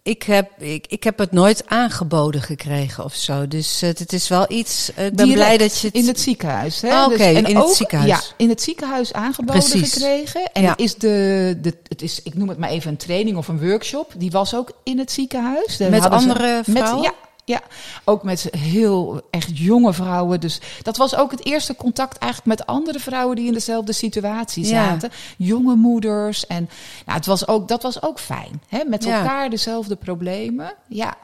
ik 0.03 0.23
heb, 0.23 0.61
ik, 0.61 0.85
ik 0.87 1.03
heb 1.03 1.17
het 1.17 1.31
nooit 1.31 1.63
aangeboden 1.67 2.41
gekregen 2.41 3.03
of 3.03 3.13
zo. 3.13 3.47
Dus 3.47 3.83
uh, 3.83 3.89
het 3.89 4.13
is 4.13 4.27
wel 4.27 4.45
iets. 4.51 4.91
Uh, 4.99 5.05
ik 5.05 5.15
ben 5.15 5.31
blij 5.31 5.57
dat 5.57 5.79
je 5.79 5.87
het. 5.87 5.95
In 5.95 6.07
het 6.07 6.19
ziekenhuis, 6.19 6.81
hè? 6.81 6.89
Ah, 6.89 7.05
Oké, 7.05 7.13
okay, 7.13 7.33
dus, 7.41 7.49
in 7.51 7.57
ook, 7.57 7.67
het 7.67 7.75
ziekenhuis. 7.75 8.09
Ja, 8.11 8.21
in 8.37 8.49
het 8.49 8.61
ziekenhuis 8.61 9.13
aangeboden 9.13 9.61
Precies. 9.63 9.93
gekregen. 9.93 10.51
En 10.53 10.61
Ja. 10.61 10.77
is 10.77 10.95
de, 10.95 11.57
de, 11.61 11.73
het 11.87 12.01
is, 12.01 12.21
ik 12.23 12.33
noem 12.35 12.49
het 12.49 12.57
maar 12.57 12.69
even 12.69 12.91
een 12.91 12.97
training 12.97 13.37
of 13.37 13.47
een 13.47 13.59
workshop. 13.67 14.13
Die 14.17 14.31
was 14.31 14.55
ook 14.55 14.71
in 14.83 14.97
het 14.99 15.11
ziekenhuis. 15.11 15.77
Daar 15.77 15.89
Met 15.89 16.03
ze- 16.03 16.09
andere 16.09 16.61
vrouwen? 16.63 16.95
Met, 17.01 17.03
ja, 17.11 17.13
ja, 17.49 17.61
ook 18.03 18.23
met 18.23 18.47
heel 18.57 19.21
echt 19.31 19.57
jonge 19.57 19.93
vrouwen. 19.93 20.39
Dus 20.39 20.59
dat 20.81 20.97
was 20.97 21.15
ook 21.15 21.31
het 21.31 21.45
eerste 21.45 21.75
contact 21.75 22.17
eigenlijk 22.17 22.57
met 22.59 22.67
andere 22.67 22.99
vrouwen 22.99 23.35
die 23.35 23.47
in 23.47 23.53
dezelfde 23.53 23.93
situatie 23.93 24.65
Ja. 24.65 24.69
zaten. 24.69 25.11
Jonge 25.37 25.75
moeders. 25.75 26.47
En 26.47 26.69
nou, 27.05 27.17
het 27.17 27.25
was 27.25 27.47
ook, 27.47 27.67
dat 27.67 27.83
was 27.83 28.01
ook 28.01 28.19
fijn. 28.19 28.61
Hè? 28.67 28.83
Met 28.87 29.03
Ja. 29.03 29.19
elkaar 29.19 29.49
dezelfde 29.49 29.95
problemen. 29.95 30.73
Ja. 30.87 31.15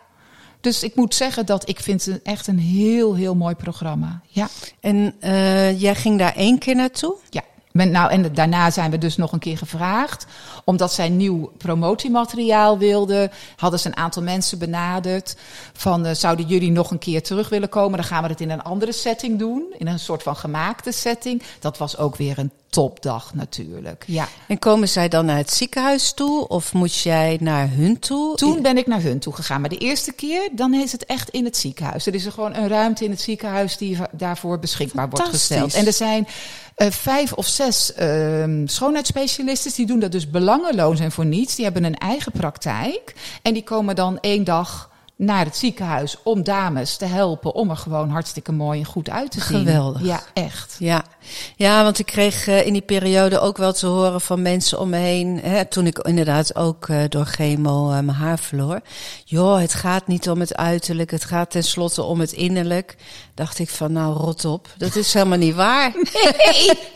Dus 0.61 0.83
ik 0.83 0.95
moet 0.95 1.15
zeggen 1.15 1.45
dat 1.45 1.69
ik 1.69 1.79
vind 1.79 2.05
het 2.05 2.21
echt 2.21 2.47
een 2.47 2.59
heel, 2.59 3.15
heel 3.15 3.35
mooi 3.35 3.55
programma. 3.55 4.21
Ja. 4.27 4.47
En 4.79 5.15
uh, 5.21 5.81
jij 5.81 5.95
ging 5.95 6.19
daar 6.19 6.35
één 6.35 6.57
keer 6.59 6.75
naartoe? 6.75 7.15
Ja. 7.29 7.41
Ben, 7.75 7.91
nou, 7.91 8.11
en 8.11 8.33
daarna 8.33 8.71
zijn 8.71 8.91
we 8.91 8.97
dus 8.97 9.17
nog 9.17 9.31
een 9.31 9.39
keer 9.39 9.57
gevraagd. 9.57 10.25
Omdat 10.63 10.93
zij 10.93 11.09
nieuw 11.09 11.51
promotiemateriaal 11.57 12.77
wilden, 12.77 13.31
hadden 13.55 13.79
ze 13.79 13.87
een 13.87 13.97
aantal 13.97 14.23
mensen 14.23 14.59
benaderd. 14.59 15.35
Van, 15.73 16.05
uh, 16.05 16.11
zouden 16.11 16.45
jullie 16.45 16.71
nog 16.71 16.91
een 16.91 16.99
keer 16.99 17.23
terug 17.23 17.49
willen 17.49 17.69
komen? 17.69 17.97
Dan 17.97 18.07
gaan 18.07 18.23
we 18.23 18.29
het 18.29 18.41
in 18.41 18.49
een 18.49 18.63
andere 18.63 18.91
setting 18.91 19.39
doen. 19.39 19.73
In 19.77 19.87
een 19.87 19.99
soort 19.99 20.23
van 20.23 20.35
gemaakte 20.35 20.91
setting. 20.91 21.43
Dat 21.59 21.77
was 21.77 21.97
ook 21.97 22.15
weer 22.15 22.39
een 22.39 22.51
topdag 22.75 23.33
natuurlijk. 23.33 24.03
Ja. 24.07 24.27
En 24.47 24.59
komen 24.59 24.89
zij 24.89 25.07
dan 25.07 25.25
naar 25.25 25.37
het 25.37 25.53
ziekenhuis 25.53 26.13
toe? 26.13 26.47
Of 26.47 26.73
moet 26.73 26.95
jij 26.95 27.37
naar 27.41 27.69
hun 27.71 27.99
toe? 27.99 28.35
Toen 28.35 28.61
ben 28.61 28.77
ik 28.77 28.87
naar 28.87 29.01
hun 29.01 29.19
toe 29.19 29.33
gegaan. 29.33 29.61
Maar 29.61 29.69
de 29.69 29.77
eerste 29.77 30.11
keer, 30.11 30.49
dan 30.51 30.73
is 30.73 30.91
het 30.91 31.05
echt 31.05 31.29
in 31.29 31.45
het 31.45 31.57
ziekenhuis. 31.57 32.05
Er 32.05 32.13
is 32.13 32.25
er 32.25 32.31
gewoon 32.31 32.55
een 32.55 32.67
ruimte 32.67 33.03
in 33.03 33.11
het 33.11 33.21
ziekenhuis 33.21 33.77
die 33.77 33.97
daarvoor 34.11 34.59
beschikbaar 34.59 35.09
wordt 35.09 35.29
gesteld. 35.29 35.73
En 35.73 35.85
er 35.85 35.93
zijn 35.93 36.27
uh, 36.77 36.91
vijf 36.91 37.33
of 37.33 37.47
zes 37.47 37.91
uh, 37.99 38.43
schoonheidsspecialisten. 38.65 39.71
Die 39.75 39.85
doen 39.85 39.99
dat 39.99 40.11
dus 40.11 40.29
belangeloos 40.29 40.99
en 40.99 41.11
voor 41.11 41.25
niets. 41.25 41.55
Die 41.55 41.65
hebben 41.65 41.83
een 41.83 41.97
eigen 41.97 42.31
praktijk. 42.31 43.15
En 43.41 43.53
die 43.53 43.63
komen 43.63 43.95
dan 43.95 44.19
één 44.19 44.43
dag 44.43 44.89
naar 45.17 45.45
het 45.45 45.57
ziekenhuis 45.57 46.17
om 46.23 46.43
dames 46.43 46.97
te 46.97 47.05
helpen 47.05 47.53
om 47.53 47.69
er 47.69 47.77
gewoon 47.77 48.09
hartstikke 48.09 48.51
mooi 48.51 48.79
en 48.79 48.85
goed 48.85 49.09
uit 49.09 49.31
te 49.31 49.41
zien. 49.41 49.57
Geweldig. 49.57 50.01
Ja, 50.01 50.23
echt. 50.33 50.75
Ja, 50.79 51.03
ja 51.55 51.83
want 51.83 51.99
ik 51.99 52.05
kreeg 52.05 52.47
uh, 52.47 52.65
in 52.65 52.73
die 52.73 52.81
periode 52.81 53.39
ook 53.39 53.57
wel 53.57 53.73
te 53.73 53.87
horen 53.87 54.21
van 54.21 54.41
mensen 54.41 54.79
om 54.79 54.89
me 54.89 54.97
heen. 54.97 55.39
Hè, 55.39 55.65
toen 55.65 55.85
ik 55.85 55.97
inderdaad 55.97 56.55
ook 56.55 56.87
uh, 56.87 57.03
door 57.09 57.25
chemo 57.25 57.89
uh, 57.89 57.99
mijn 57.99 58.17
haar 58.17 58.39
verloor. 58.39 58.81
Joh, 59.25 59.59
het 59.59 59.73
gaat 59.73 60.07
niet 60.07 60.29
om 60.29 60.39
het 60.39 60.55
uiterlijk, 60.55 61.11
het 61.11 61.25
gaat 61.25 61.51
tenslotte 61.51 62.03
om 62.03 62.19
het 62.19 62.31
innerlijk. 62.31 62.95
Dacht 63.33 63.59
ik 63.59 63.69
van 63.69 63.91
nou 63.91 64.17
rot 64.17 64.45
op, 64.45 64.67
dat 64.77 64.95
is 64.95 65.13
helemaal 65.13 65.37
niet 65.37 65.55
waar. 65.55 65.93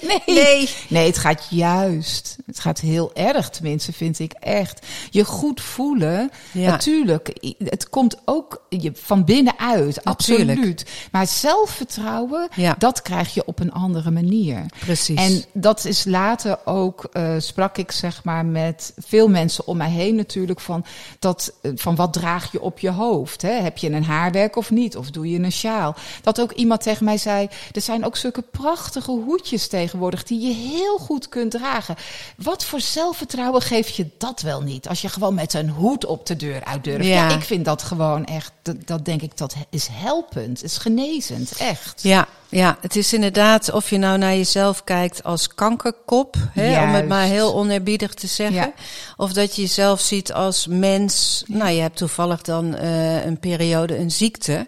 Nee, 0.01 0.21
nee. 0.25 0.43
nee. 0.43 0.69
Nee, 0.87 1.05
het 1.05 1.17
gaat 1.17 1.47
juist. 1.49 2.37
Het 2.45 2.59
gaat 2.59 2.79
heel 2.79 3.11
erg, 3.13 3.49
tenminste 3.49 3.93
vind 3.93 4.19
ik 4.19 4.33
echt. 4.33 4.85
Je 5.09 5.25
goed 5.25 5.61
voelen, 5.61 6.31
ja. 6.51 6.69
natuurlijk. 6.69 7.53
Het 7.57 7.89
komt 7.89 8.08
ook 8.25 8.61
je 8.69 8.91
van 8.93 9.23
binnenuit, 9.25 10.03
absoluut. 10.03 10.49
Absoluut. 10.49 10.85
Maar 11.11 11.27
zelfvertrouwen, 11.27 12.47
ja. 12.55 12.75
dat 12.77 13.01
krijg 13.01 13.33
je 13.33 13.45
op 13.45 13.59
een 13.59 13.71
andere 13.71 14.11
manier. 14.11 14.65
Precies. 14.79 15.19
En 15.19 15.43
dat 15.53 15.85
is 15.85 16.05
later 16.05 16.59
ook, 16.65 17.09
uh, 17.13 17.33
sprak 17.37 17.77
ik 17.77 17.91
zeg 17.91 18.23
maar 18.23 18.45
met 18.45 18.93
veel 18.97 19.27
mensen 19.27 19.67
om 19.67 19.77
mij 19.77 19.89
heen 19.89 20.15
natuurlijk 20.15 20.59
van, 20.59 20.85
dat, 21.19 21.53
van 21.75 21.95
wat 21.95 22.13
draag 22.13 22.51
je 22.51 22.61
op 22.61 22.79
je 22.79 22.91
hoofd? 22.91 23.41
Hè? 23.41 23.51
Heb 23.51 23.77
je 23.77 23.91
een 23.91 24.03
haarwerk 24.03 24.55
of 24.55 24.71
niet? 24.71 24.97
Of 24.97 25.11
doe 25.11 25.29
je 25.29 25.39
een 25.39 25.51
sjaal? 25.51 25.95
Dat 26.21 26.41
ook 26.41 26.51
iemand 26.51 26.81
tegen 26.81 27.05
mij 27.05 27.17
zei, 27.17 27.47
er 27.71 27.81
zijn 27.81 28.05
ook 28.05 28.15
zulke 28.15 28.41
prachtige 28.41 29.11
hoedjes 29.11 29.67
tegenwoordig 29.67 30.23
die 30.23 30.47
je 30.47 30.53
heel 30.53 30.97
goed 30.97 31.29
kunt 31.29 31.51
dragen. 31.51 31.95
Wat 32.37 32.65
voor 32.65 32.81
zelfvertrouwen 32.81 33.61
geeft 33.61 33.95
je 33.95 34.09
dat 34.17 34.41
wel 34.41 34.61
niet? 34.61 34.87
Als 34.87 35.01
je 35.01 35.09
gewoon 35.09 35.33
met 35.33 35.53
een 35.53 35.69
hoed 35.69 36.05
op 36.05 36.25
de 36.25 36.35
deur 36.35 36.63
uit 36.63 36.83
durft. 36.83 37.05
Ja, 37.05 37.29
ja 37.29 37.35
ik 37.35 37.43
vind 37.43 37.65
dat 37.65 37.83
gewoon 37.83 37.98
echt, 38.25 38.51
dat, 38.61 38.75
dat, 38.85 39.05
denk 39.05 39.21
ik, 39.21 39.37
dat 39.37 39.55
is 39.69 39.87
helpend, 39.91 40.63
is 40.63 40.77
genezend, 40.77 41.51
echt. 41.57 42.03
Ja, 42.03 42.27
ja, 42.49 42.77
het 42.81 42.95
is 42.95 43.13
inderdaad 43.13 43.71
of 43.71 43.89
je 43.89 43.97
nou 43.97 44.17
naar 44.17 44.35
jezelf 44.35 44.83
kijkt 44.83 45.23
als 45.23 45.47
kankerkop, 45.47 46.35
hè, 46.51 46.83
om 46.83 46.89
het 46.89 47.07
maar 47.07 47.25
heel 47.25 47.55
oneerbiedig 47.55 48.13
te 48.13 48.27
zeggen. 48.27 48.55
Ja. 48.55 48.73
Of 49.17 49.33
dat 49.33 49.55
je 49.55 49.61
jezelf 49.61 49.99
ziet 49.99 50.33
als 50.33 50.67
mens. 50.67 51.43
Nou, 51.47 51.71
je 51.71 51.81
hebt 51.81 51.97
toevallig 51.97 52.41
dan 52.41 52.75
uh, 52.75 53.25
een 53.25 53.39
periode 53.39 53.97
een 53.97 54.11
ziekte. 54.11 54.67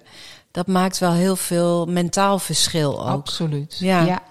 Dat 0.51 0.67
maakt 0.67 0.97
wel 0.97 1.13
heel 1.13 1.35
veel 1.35 1.85
mentaal 1.85 2.39
verschil 2.39 2.99
ook. 2.99 3.07
Absoluut. 3.07 3.77
Ja. 3.79 4.05
ja. 4.05 4.21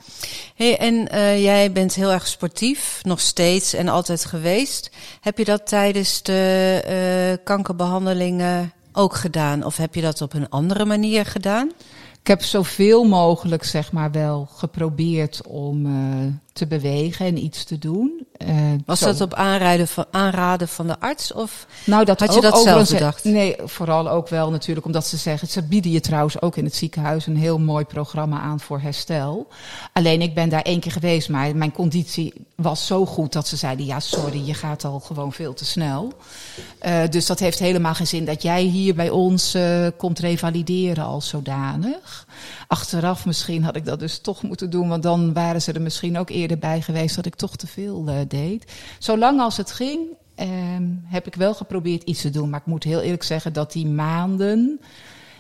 Hey, 0.55 0.79
en 0.79 1.09
uh, 1.15 1.43
jij 1.43 1.73
bent 1.73 1.95
heel 1.95 2.11
erg 2.11 2.27
sportief, 2.27 2.99
nog 3.03 3.21
steeds 3.21 3.75
en 3.75 3.89
altijd 3.89 4.25
geweest. 4.25 4.91
Heb 5.21 5.39
je 5.39 5.45
dat 5.45 5.67
tijdens 5.67 6.23
de 6.23 7.39
uh, 7.39 7.45
kankerbehandelingen 7.45 8.73
ook 8.93 9.15
gedaan? 9.15 9.65
Of 9.65 9.77
heb 9.77 9.95
je 9.95 10.01
dat 10.01 10.23
op 10.23 10.33
een 10.33 10.49
andere 10.49 10.85
manier 10.85 11.27
gedaan? 11.27 11.71
Ik 12.21 12.27
heb 12.27 12.43
zoveel 12.43 13.05
mogelijk, 13.05 13.65
zeg 13.65 13.93
maar, 13.93 14.11
wel 14.11 14.49
geprobeerd 14.53 15.47
om 15.47 15.87
uh, 15.87 15.93
te 16.53 16.67
bewegen 16.67 17.27
en 17.27 17.45
iets 17.45 17.65
te 17.65 17.79
doen. 17.79 18.27
Uh, 18.39 18.57
Was 18.87 18.99
zo. 18.99 19.07
dat 19.07 19.21
op 19.21 19.35
aanraden 19.35 19.89
van, 19.89 20.05
aanraden 20.11 20.69
van 20.69 20.87
de 20.87 21.01
arts? 21.01 21.33
Of 21.33 21.67
nou, 21.87 22.05
dat 22.05 22.21
had 22.21 22.35
je 22.35 22.41
dat 22.41 22.63
zelf 22.63 22.91
bedacht? 22.91 23.25
Nee, 23.25 23.57
vooral 23.65 24.11
ook 24.11 24.29
wel 24.29 24.51
natuurlijk 24.51 24.87
omdat 24.87 25.07
ze 25.07 25.17
zeggen... 25.17 25.49
ze 25.49 25.63
bieden 25.63 25.91
je 25.91 26.01
trouwens 26.01 26.43
ook 26.43 26.57
in 26.57 26.65
het 26.65 26.75
ziekenhuis 26.75 27.27
een 27.27 27.37
heel 27.37 27.59
mooi 27.59 27.85
programma 27.85 28.41
aan 28.41 28.61
voor 28.61 28.81
herstel. 28.81 29.49
Alleen 29.93 30.23
ik 30.23 30.35
ben 30.35 30.49
daar 30.49 30.63
één 30.63 30.81
keer 30.81 30.93
geweest, 30.93 31.29
maar 31.29 31.57
mijn 31.57 31.73
conditie 31.73 32.33
was 32.55 32.87
zo 32.87 33.07
goed... 33.07 33.33
dat 33.33 33.49
ze 33.49 33.57
zeiden, 33.57 33.87
ja 33.87 34.01
sorry, 34.01 34.47
je 34.47 34.55
gaat 34.55 34.85
al 34.85 35.01
gewoon 35.01 35.33
veel 35.33 35.55
te 35.55 35.65
snel. 35.65 36.13
Uh, 36.87 37.03
dus 37.11 37.27
dat 37.27 37.39
heeft 37.39 37.59
helemaal 37.59 37.95
geen 37.95 38.07
zin 38.07 38.25
dat 38.25 38.43
jij 38.43 38.63
hier 38.63 38.95
bij 38.95 39.11
ons 39.11 39.55
uh, 39.55 39.87
komt 39.97 40.19
revalideren 40.19 41.05
als 41.05 41.29
zodanig. 41.29 42.27
Achteraf 42.67 43.27
misschien 43.27 43.65
had 43.65 43.77
ik 43.77 43.85
dat 43.85 43.99
dus 43.99 44.19
toch 44.19 44.43
moeten 44.43 44.71
doen... 44.71 44.89
want 44.89 45.03
dan 45.03 45.33
waren 45.33 45.63
ze 45.63 45.73
er 45.73 45.81
misschien 45.81 46.19
ook 46.19 46.31
eerder 46.41 46.59
bij 46.59 46.81
geweest 46.81 47.17
dat 47.17 47.27
ik 47.27 47.35
toch 47.35 47.57
te 47.57 47.67
veel 47.67 48.09
uh, 48.09 48.15
deed. 48.29 48.73
Zolang 48.99 49.41
als 49.41 49.57
het 49.57 49.73
ging, 49.73 50.01
um, 50.37 51.03
heb 51.07 51.27
ik 51.27 51.35
wel 51.35 51.55
geprobeerd 51.55 52.03
iets 52.03 52.21
te 52.21 52.31
doen. 52.31 52.51
Maar 52.51 52.61
ik 52.61 52.67
moet 52.67 52.85
heel 52.85 53.01
eerlijk 53.01 53.23
zeggen 53.23 53.53
dat 53.53 53.73
die 53.73 53.87
maanden, 53.87 54.81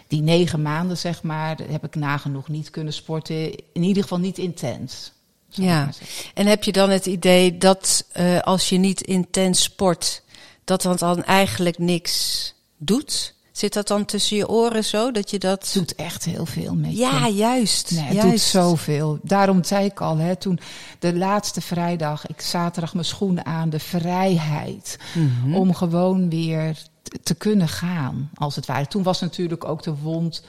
die 0.08 0.22
negen 0.22 0.62
maanden 0.62 0.96
zeg 0.96 1.22
maar, 1.22 1.58
heb 1.70 1.84
ik 1.84 1.94
nagenoeg 1.94 2.48
niet 2.48 2.70
kunnen 2.70 2.92
sporten. 2.92 3.54
In 3.72 3.82
ieder 3.82 4.02
geval 4.02 4.18
niet 4.18 4.38
intens. 4.38 5.12
Ja, 5.48 5.90
en 6.34 6.46
heb 6.46 6.64
je 6.64 6.72
dan 6.72 6.90
het 6.90 7.06
idee 7.06 7.58
dat 7.58 8.06
uh, 8.16 8.40
als 8.40 8.68
je 8.68 8.76
niet 8.76 9.00
intens 9.00 9.62
sport, 9.62 10.22
dat 10.64 10.82
dat 10.82 10.98
dan 10.98 11.24
eigenlijk 11.24 11.78
niks 11.78 12.54
doet? 12.76 13.34
Zit 13.60 13.72
dat 13.72 13.88
dan 13.88 14.04
tussen 14.04 14.36
je 14.36 14.48
oren 14.48 14.84
zo 14.84 15.10
dat 15.12 15.30
je 15.30 15.38
dat. 15.38 15.64
Het 15.64 15.72
doet 15.72 15.94
echt 15.94 16.24
heel 16.24 16.46
veel 16.46 16.74
met 16.74 16.96
Ja, 16.98 17.26
je. 17.26 17.34
juist. 17.34 17.90
Nee, 17.90 18.02
het 18.02 18.14
juist. 18.14 18.30
doet 18.30 18.40
zoveel. 18.40 19.18
Daarom 19.22 19.64
zei 19.64 19.84
ik 19.84 20.00
al, 20.00 20.16
hè, 20.16 20.36
toen 20.36 20.58
de 20.98 21.14
laatste 21.16 21.60
vrijdag, 21.60 22.26
ik 22.26 22.40
zaterdag 22.40 22.94
mijn 22.94 23.04
schoenen 23.06 23.46
aan, 23.46 23.70
de 23.70 23.78
vrijheid. 23.78 24.98
Mm-hmm. 25.14 25.54
Om 25.54 25.74
gewoon 25.74 26.28
weer 26.30 26.78
te 27.22 27.34
kunnen 27.34 27.68
gaan, 27.68 28.30
als 28.34 28.56
het 28.56 28.66
ware. 28.66 28.86
Toen 28.86 29.02
was 29.02 29.20
natuurlijk 29.20 29.64
ook 29.64 29.82
de 29.82 29.94
wond 29.94 30.42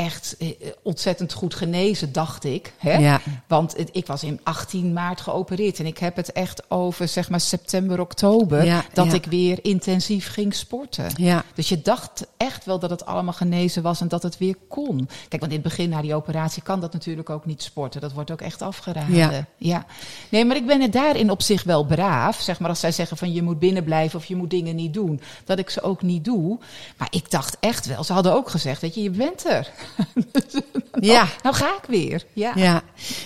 echt 0.00 0.36
ontzettend 0.82 1.32
goed 1.32 1.54
genezen, 1.54 2.12
dacht 2.12 2.44
ik. 2.44 2.72
Hè? 2.78 2.96
Ja. 2.96 3.20
Want 3.46 3.74
ik 3.92 4.06
was 4.06 4.22
in 4.24 4.40
18 4.42 4.92
maart 4.92 5.20
geopereerd 5.20 5.78
en 5.78 5.86
ik 5.86 5.98
heb 5.98 6.16
het 6.16 6.32
echt 6.32 6.70
over 6.70 7.08
zeg 7.08 7.30
maar 7.30 7.40
september, 7.40 8.00
oktober 8.00 8.64
ja, 8.64 8.84
dat 8.92 9.06
ja. 9.06 9.12
ik 9.12 9.24
weer 9.24 9.58
intensief 9.62 10.32
ging 10.32 10.54
sporten. 10.54 11.10
Ja. 11.16 11.44
Dus 11.54 11.68
je 11.68 11.82
dacht 11.82 12.26
echt 12.36 12.64
wel 12.64 12.78
dat 12.78 12.90
het 12.90 13.06
allemaal 13.06 13.32
genezen 13.32 13.82
was 13.82 14.00
en 14.00 14.08
dat 14.08 14.22
het 14.22 14.38
weer 14.38 14.56
kon. 14.68 15.08
Kijk, 15.28 15.40
want 15.40 15.52
in 15.52 15.58
het 15.58 15.68
begin 15.68 15.88
na 15.88 16.02
die 16.02 16.14
operatie 16.14 16.62
kan 16.62 16.80
dat 16.80 16.92
natuurlijk 16.92 17.30
ook 17.30 17.46
niet 17.46 17.62
sporten. 17.62 18.00
Dat 18.00 18.12
wordt 18.12 18.30
ook 18.30 18.40
echt 18.40 18.62
afgeraden. 18.62 19.16
Ja. 19.16 19.46
ja. 19.56 19.86
Nee, 20.28 20.44
maar 20.44 20.56
ik 20.56 20.66
ben 20.66 20.80
het 20.80 20.92
daarin 20.92 21.30
op 21.30 21.42
zich 21.42 21.62
wel 21.62 21.84
braaf. 21.84 22.40
Zeg 22.40 22.60
maar 22.60 22.68
als 22.68 22.80
zij 22.80 22.92
zeggen 22.92 23.16
van 23.16 23.32
je 23.32 23.42
moet 23.42 23.58
binnen 23.58 23.84
blijven 23.84 24.18
of 24.18 24.24
je 24.24 24.36
moet 24.36 24.50
dingen 24.50 24.76
niet 24.76 24.94
doen, 24.94 25.20
dat 25.44 25.58
ik 25.58 25.70
ze 25.70 25.82
ook 25.82 26.02
niet 26.02 26.24
doe. 26.24 26.58
Maar 26.96 27.08
ik 27.10 27.30
dacht 27.30 27.56
echt 27.60 27.86
wel, 27.86 28.04
ze 28.04 28.12
hadden 28.12 28.34
ook 28.34 28.50
gezegd, 28.50 28.80
dat 28.80 28.94
je, 28.94 29.02
je 29.02 29.10
bent 29.10 29.46
er. 29.46 29.70
ja. 31.00 31.28
Nou 31.42 31.54
ga 31.54 31.66
ik 31.66 31.88
weer. 31.88 32.24
Ja, 32.32 32.52
ja. 32.54 32.82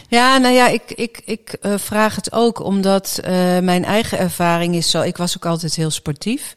ja 0.09 0.39
nou 0.39 0.55
ja, 0.55 0.69
ik, 0.69 0.91
ik, 0.91 1.23
ik 1.25 1.57
uh, 1.63 1.75
vraag 1.77 2.17
het 2.17 2.33
ook 2.33 2.65
omdat 2.65 3.21
uh, 3.21 3.29
mijn 3.59 3.85
eigen 3.85 4.19
ervaring 4.19 4.75
is 4.75 4.91
zo. 4.91 5.01
Ik 5.01 5.17
was 5.17 5.37
ook 5.37 5.47
altijd 5.47 5.75
heel 5.75 5.91
sportief. 5.91 6.55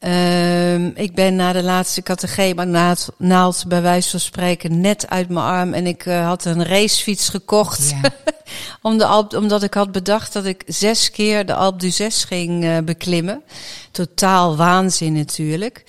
Uh, 0.00 0.96
ik 0.96 1.14
ben 1.14 1.36
na 1.36 1.52
de 1.52 1.62
laatste 1.62 2.02
catechema 2.02 2.64
naald, 2.64 3.08
naald 3.18 3.64
bij 3.68 3.82
wijze 3.82 4.10
van 4.10 4.20
spreken 4.20 4.80
net 4.80 5.08
uit 5.08 5.28
mijn 5.28 5.46
arm. 5.46 5.72
En 5.72 5.86
ik 5.86 6.06
uh, 6.06 6.26
had 6.26 6.44
een 6.44 6.64
racefiets 6.64 7.28
gekocht. 7.28 7.90
Ja. 7.90 8.10
Om 8.82 8.98
de 8.98 9.06
Alp, 9.06 9.34
omdat 9.34 9.62
ik 9.62 9.74
had 9.74 9.92
bedacht 9.92 10.32
dat 10.32 10.44
ik 10.44 10.62
zes 10.66 11.10
keer 11.10 11.46
de 11.46 11.54
Alp 11.54 11.80
d'Huez 11.80 12.26
ging 12.26 12.64
uh, 12.64 12.78
beklimmen. 12.78 13.42
Totaal 13.90 14.56
waanzin 14.56 15.12
natuurlijk. 15.12 15.84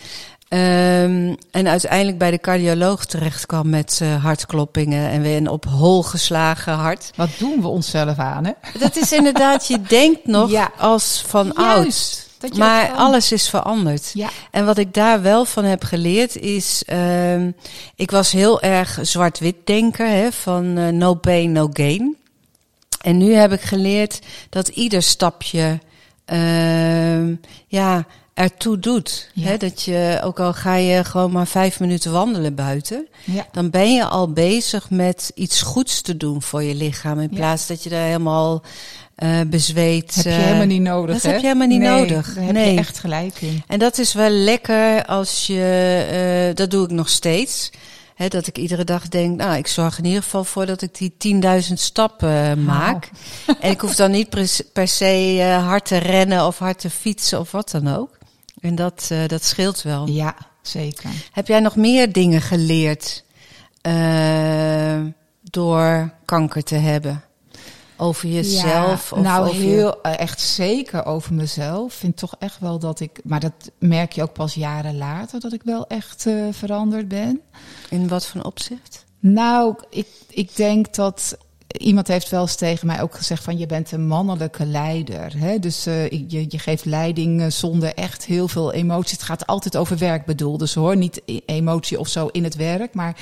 Um, 0.50 1.36
en 1.52 1.68
uiteindelijk 1.68 2.18
bij 2.18 2.32
de 2.32 2.40
cardioloog 2.40 3.06
terecht 3.06 3.46
kwam 3.46 3.70
met 3.70 4.00
uh, 4.04 4.24
hartkloppingen 4.24 5.10
en 5.10 5.22
weer 5.22 5.38
een 5.38 5.50
op 5.50 5.66
hol 5.66 6.04
geslagen 6.04 6.74
hart. 6.74 7.12
Wat 7.16 7.30
doen 7.38 7.62
we 7.62 7.68
onszelf 7.68 8.18
aan, 8.18 8.46
hè? 8.46 8.52
Dat 8.80 8.96
is 8.96 9.12
inderdaad, 9.12 9.68
je 9.68 9.82
denkt 9.82 10.26
nog 10.38 10.50
ja. 10.50 10.72
als 10.78 11.24
van 11.28 11.54
oud. 11.54 12.26
Maar 12.58 12.92
alles 12.92 13.32
is 13.32 13.50
veranderd. 13.50 14.12
Ja. 14.14 14.30
En 14.52 14.66
wat 14.66 14.78
ik 14.78 14.94
daar 14.94 15.22
wel 15.22 15.46
van 15.46 15.64
heb 15.64 15.84
geleerd 15.84 16.36
is, 16.36 16.84
um, 17.34 17.56
ik 17.96 18.12
was 18.12 18.32
heel 18.32 18.62
erg 18.62 19.00
zwart-wit 19.02 19.56
denker, 19.64 20.08
hè, 20.08 20.32
van 20.32 20.78
uh, 20.78 20.88
no 20.88 21.14
pain, 21.14 21.52
no 21.52 21.70
gain. 21.74 22.18
En 23.02 23.18
nu 23.18 23.34
heb 23.34 23.52
ik 23.52 23.62
geleerd 23.62 24.20
dat 24.50 24.68
ieder 24.68 25.02
stapje, 25.02 25.80
uh, 26.34 27.28
ja, 27.68 28.06
ertoe 28.38 28.80
doet. 28.80 29.30
Ja. 29.34 29.46
Hè, 29.46 29.58
dat 29.58 29.82
je, 29.82 30.20
ook 30.24 30.40
al 30.40 30.54
ga 30.54 30.76
je 30.76 31.04
gewoon 31.04 31.32
maar 31.32 31.48
vijf 31.48 31.80
minuten 31.80 32.12
wandelen 32.12 32.56
buiten, 32.56 33.08
ja. 33.24 33.48
dan 33.52 33.70
ben 33.70 33.94
je 33.94 34.06
al 34.06 34.32
bezig 34.32 34.90
met 34.90 35.32
iets 35.36 35.62
goeds 35.62 36.02
te 36.02 36.18
doen 36.18 36.42
voor 36.42 36.64
je 36.64 36.76
lichaam. 36.76 37.20
In 37.20 37.30
plaats 37.30 37.68
ja. 37.68 37.74
dat 37.74 37.84
je 37.84 37.90
er 37.90 38.04
helemaal 38.04 38.62
uh, 39.18 39.40
bezweet. 39.48 40.16
Heb 40.16 40.24
je 40.24 40.30
helemaal 40.30 40.66
niet 40.66 40.82
nodig. 40.82 41.14
Dat 41.14 41.24
hè? 41.24 41.30
heb 41.30 41.40
je 41.40 41.46
helemaal 41.46 41.68
niet 41.68 41.80
nee, 41.80 41.90
nodig. 41.90 42.34
Daar 42.34 42.44
heb 42.44 42.54
nee. 42.54 42.74
je 42.74 42.80
echt 42.80 43.00
gelijk 43.00 43.42
in. 43.42 43.64
En 43.68 43.80
dat 43.80 43.98
is 43.98 44.14
wel 44.14 44.30
lekker 44.30 45.06
als 45.06 45.48
je, 45.48 46.48
uh, 46.50 46.56
dat 46.56 46.72
doe 46.72 46.84
ik 46.84 46.92
nog 46.92 47.10
steeds. 47.10 47.70
He, 48.16 48.28
dat 48.28 48.48
ik 48.48 48.58
iedere 48.58 48.84
dag 48.84 49.08
denk, 49.08 49.38
nou, 49.38 49.58
ik 49.58 49.68
zorg 49.68 49.98
in 49.98 50.06
ieder 50.06 50.24
geval 50.24 50.44
voor 50.44 50.66
dat 50.66 50.82
ik 50.82 50.98
die 50.98 51.42
10.000 51.68 51.74
stappen 51.74 52.64
maak. 52.64 53.10
Wow. 53.46 53.56
en 53.60 53.72
ik 53.72 53.82
hoef 53.82 53.96
dan 53.96 54.12
niet 54.12 54.30
per, 54.30 54.50
per 54.74 54.88
se 54.88 55.36
uh, 55.38 55.68
hard 55.68 55.86
te 55.86 55.98
rennen 55.98 56.46
of 56.46 56.58
hard 56.58 56.80
te 56.80 56.90
fietsen 56.90 57.40
of 57.40 57.52
wat 57.52 57.72
dan 57.72 57.96
ook. 57.96 58.17
En 58.68 58.76
dat, 58.76 59.10
uh, 59.12 59.28
dat 59.28 59.44
scheelt 59.44 59.82
wel. 59.82 60.08
Ja, 60.08 60.36
zeker. 60.62 61.10
Heb 61.32 61.48
jij 61.48 61.60
nog 61.60 61.76
meer 61.76 62.12
dingen 62.12 62.42
geleerd 62.42 63.24
uh, 63.88 65.02
door 65.44 66.14
kanker 66.26 66.64
te 66.64 66.76
hebben? 66.76 67.22
over 67.98 68.30
jezelf? 68.30 68.64
Ja, 68.64 68.92
of 68.92 69.16
nou, 69.16 69.48
over 69.48 69.62
heel 69.62 70.02
eh, 70.02 70.20
echt 70.20 70.42
zeker 70.42 71.06
over 71.06 71.34
mezelf. 71.34 71.94
Ik 71.94 72.00
vind 72.00 72.18
toch 72.18 72.36
echt 72.40 72.60
wel 72.60 72.80
dat 72.80 73.00
ik, 73.00 73.20
maar 73.24 73.40
dat 73.40 73.72
merk 73.80 74.12
je 74.12 74.22
ook 74.22 74.34
pas 74.34 74.54
jaren 74.54 74.98
later, 74.98 75.40
dat 75.40 75.54
ik 75.54 75.64
wel 75.64 75.88
echt 75.88 76.26
eh, 76.26 76.48
veranderd 76.52 77.08
ben. 77.08 77.42
in 77.90 78.08
wat 78.08 78.26
voor 78.26 78.42
opzicht? 78.42 79.06
Nou, 79.20 79.76
ik, 79.90 80.08
ik 80.30 80.56
denk 80.56 80.96
dat 80.96 81.38
iemand 81.68 82.08
heeft 82.08 82.30
wel 82.30 82.42
eens 82.42 82.56
tegen 82.56 82.88
mij 82.88 83.02
ook 83.02 83.16
gezegd 83.16 83.44
van 83.44 83.58
je 83.58 83.66
bent 83.66 83.92
een 83.92 84.08
mannelijke 84.08 84.66
leider. 84.66 85.38
Hè? 85.38 85.60
Dus 85.60 85.86
eh, 85.86 86.10
je, 86.10 86.46
je 86.48 86.60
geeft 86.60 86.86
leiding 86.86 87.42
eh, 87.42 87.48
zonder 87.50 87.94
echt 87.94 88.26
heel 88.26 88.48
veel 88.48 88.74
emotie. 88.74 89.18
Het 89.18 89.26
gaat 89.26 89.48
altijd 89.48 89.78
over 89.78 89.98
werk 89.98 90.26
bedoel. 90.26 90.58
Dus 90.58 90.74
hoor, 90.74 90.98
niet 90.98 91.22
e- 91.26 91.40
emotie 91.46 92.00
of 92.00 92.08
zo 92.08 92.28
in 92.28 92.44
het 92.44 92.56
werk. 92.56 92.94
Maar 92.94 93.18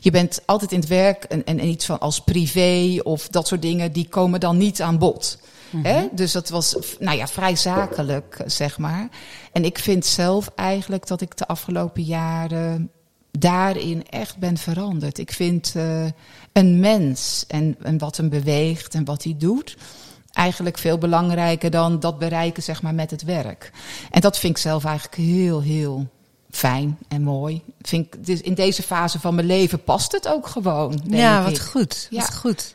je 0.00 0.10
bent 0.10 0.40
altijd 0.44 0.72
in 0.72 0.80
het 0.80 0.88
werk 0.88 1.24
en, 1.24 1.44
en, 1.44 1.58
en 1.58 1.68
iets 1.68 1.86
van 1.86 2.00
als 2.00 2.20
privé 2.20 3.00
of 3.02 3.28
dat 3.28 3.46
soort 3.46 3.62
dingen, 3.62 3.92
die 3.92 4.08
komen 4.08 4.40
dan 4.40 4.56
niet 4.56 4.82
aan 4.82 4.98
bod. 4.98 5.38
Hè? 5.76 6.08
Dus 6.12 6.32
dat 6.32 6.48
was 6.48 6.96
nou 6.98 7.16
ja, 7.16 7.26
vrij 7.26 7.56
zakelijk, 7.56 8.42
zeg 8.46 8.78
maar. 8.78 9.08
En 9.52 9.64
ik 9.64 9.78
vind 9.78 10.06
zelf 10.06 10.50
eigenlijk 10.54 11.06
dat 11.06 11.20
ik 11.20 11.36
de 11.36 11.46
afgelopen 11.46 12.02
jaren 12.02 12.90
daarin 13.30 14.08
echt 14.08 14.36
ben 14.36 14.56
veranderd. 14.56 15.18
Ik 15.18 15.32
vind 15.32 15.72
eh, 15.76 16.06
een 16.52 16.80
mens 16.80 17.44
en, 17.48 17.76
en 17.82 17.98
wat 17.98 18.16
hem 18.16 18.28
beweegt 18.28 18.94
en 18.94 19.04
wat 19.04 19.24
hij 19.24 19.34
doet. 19.38 19.76
Eigenlijk 20.32 20.78
veel 20.78 20.98
belangrijker 20.98 21.70
dan 21.70 22.00
dat 22.00 22.18
bereiken 22.18 22.62
zeg 22.62 22.82
maar, 22.82 22.94
met 22.94 23.10
het 23.10 23.22
werk. 23.22 23.72
En 24.10 24.20
dat 24.20 24.38
vind 24.38 24.56
ik 24.56 24.62
zelf 24.62 24.84
eigenlijk 24.84 25.16
heel, 25.16 25.62
heel 25.62 26.06
fijn 26.50 26.98
en 27.08 27.22
mooi. 27.22 27.62
Vind 27.82 28.06
ik, 28.06 28.26
dus 28.26 28.40
in 28.40 28.54
deze 28.54 28.82
fase 28.82 29.20
van 29.20 29.34
mijn 29.34 29.46
leven 29.46 29.84
past 29.84 30.12
het 30.12 30.28
ook 30.28 30.46
gewoon. 30.46 31.00
Ja, 31.04 31.42
wat 31.42 31.52
ik. 31.52 31.58
goed. 31.58 32.06
Ja. 32.10 32.20
Wat 32.20 32.34
goed. 32.34 32.74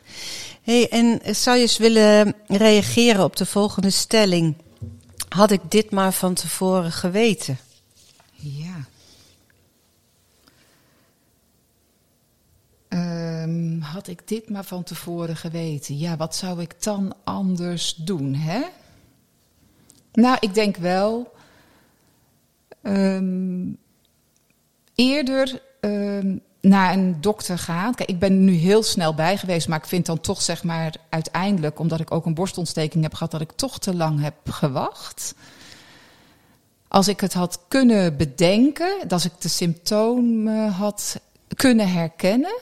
Hey, 0.62 0.88
en 0.88 1.20
zou 1.34 1.56
je 1.56 1.62
eens 1.62 1.78
willen 1.78 2.34
reageren 2.46 3.24
op 3.24 3.36
de 3.36 3.46
volgende 3.46 3.90
stelling? 3.90 4.56
Had 5.28 5.50
ik 5.50 5.60
dit 5.68 5.90
maar 5.90 6.12
van 6.12 6.34
tevoren 6.34 6.92
geweten? 6.92 7.58
Ja. 8.34 8.86
Ehm, 12.94 13.80
had 13.80 14.06
ik 14.08 14.28
dit 14.28 14.50
maar 14.50 14.64
van 14.64 14.82
tevoren 14.82 15.36
geweten? 15.36 15.98
Ja, 15.98 16.16
wat 16.16 16.34
zou 16.34 16.60
ik 16.60 16.82
dan 16.82 17.14
anders 17.24 17.94
doen, 17.94 18.34
hè? 18.34 18.62
Nou, 20.12 20.36
ik 20.40 20.54
denk 20.54 20.76
wel. 20.76 21.32
ehm, 22.82 23.66
eerder 24.94 25.62
ehm, 25.80 26.36
naar 26.60 26.92
een 26.92 27.20
dokter 27.20 27.58
gaan. 27.58 27.94
Kijk, 27.94 28.08
ik 28.08 28.18
ben 28.18 28.44
nu 28.44 28.52
heel 28.52 28.82
snel 28.82 29.14
bij 29.14 29.38
geweest, 29.38 29.68
maar 29.68 29.78
ik 29.78 29.86
vind 29.86 30.06
dan 30.06 30.20
toch, 30.20 30.42
zeg 30.42 30.64
maar, 30.64 30.94
uiteindelijk, 31.08 31.78
omdat 31.78 32.00
ik 32.00 32.10
ook 32.10 32.26
een 32.26 32.34
borstontsteking 32.34 33.02
heb 33.02 33.14
gehad, 33.14 33.30
dat 33.30 33.40
ik 33.40 33.52
toch 33.52 33.78
te 33.78 33.94
lang 33.94 34.20
heb 34.20 34.50
gewacht. 34.50 35.34
Als 36.88 37.08
ik 37.08 37.20
het 37.20 37.32
had 37.32 37.60
kunnen 37.68 38.16
bedenken, 38.16 38.98
dat 39.00 39.12
als 39.12 39.24
ik 39.24 39.32
de 39.40 39.48
symptomen 39.48 40.68
had 40.70 41.20
kunnen 41.54 41.92
herkennen. 41.92 42.54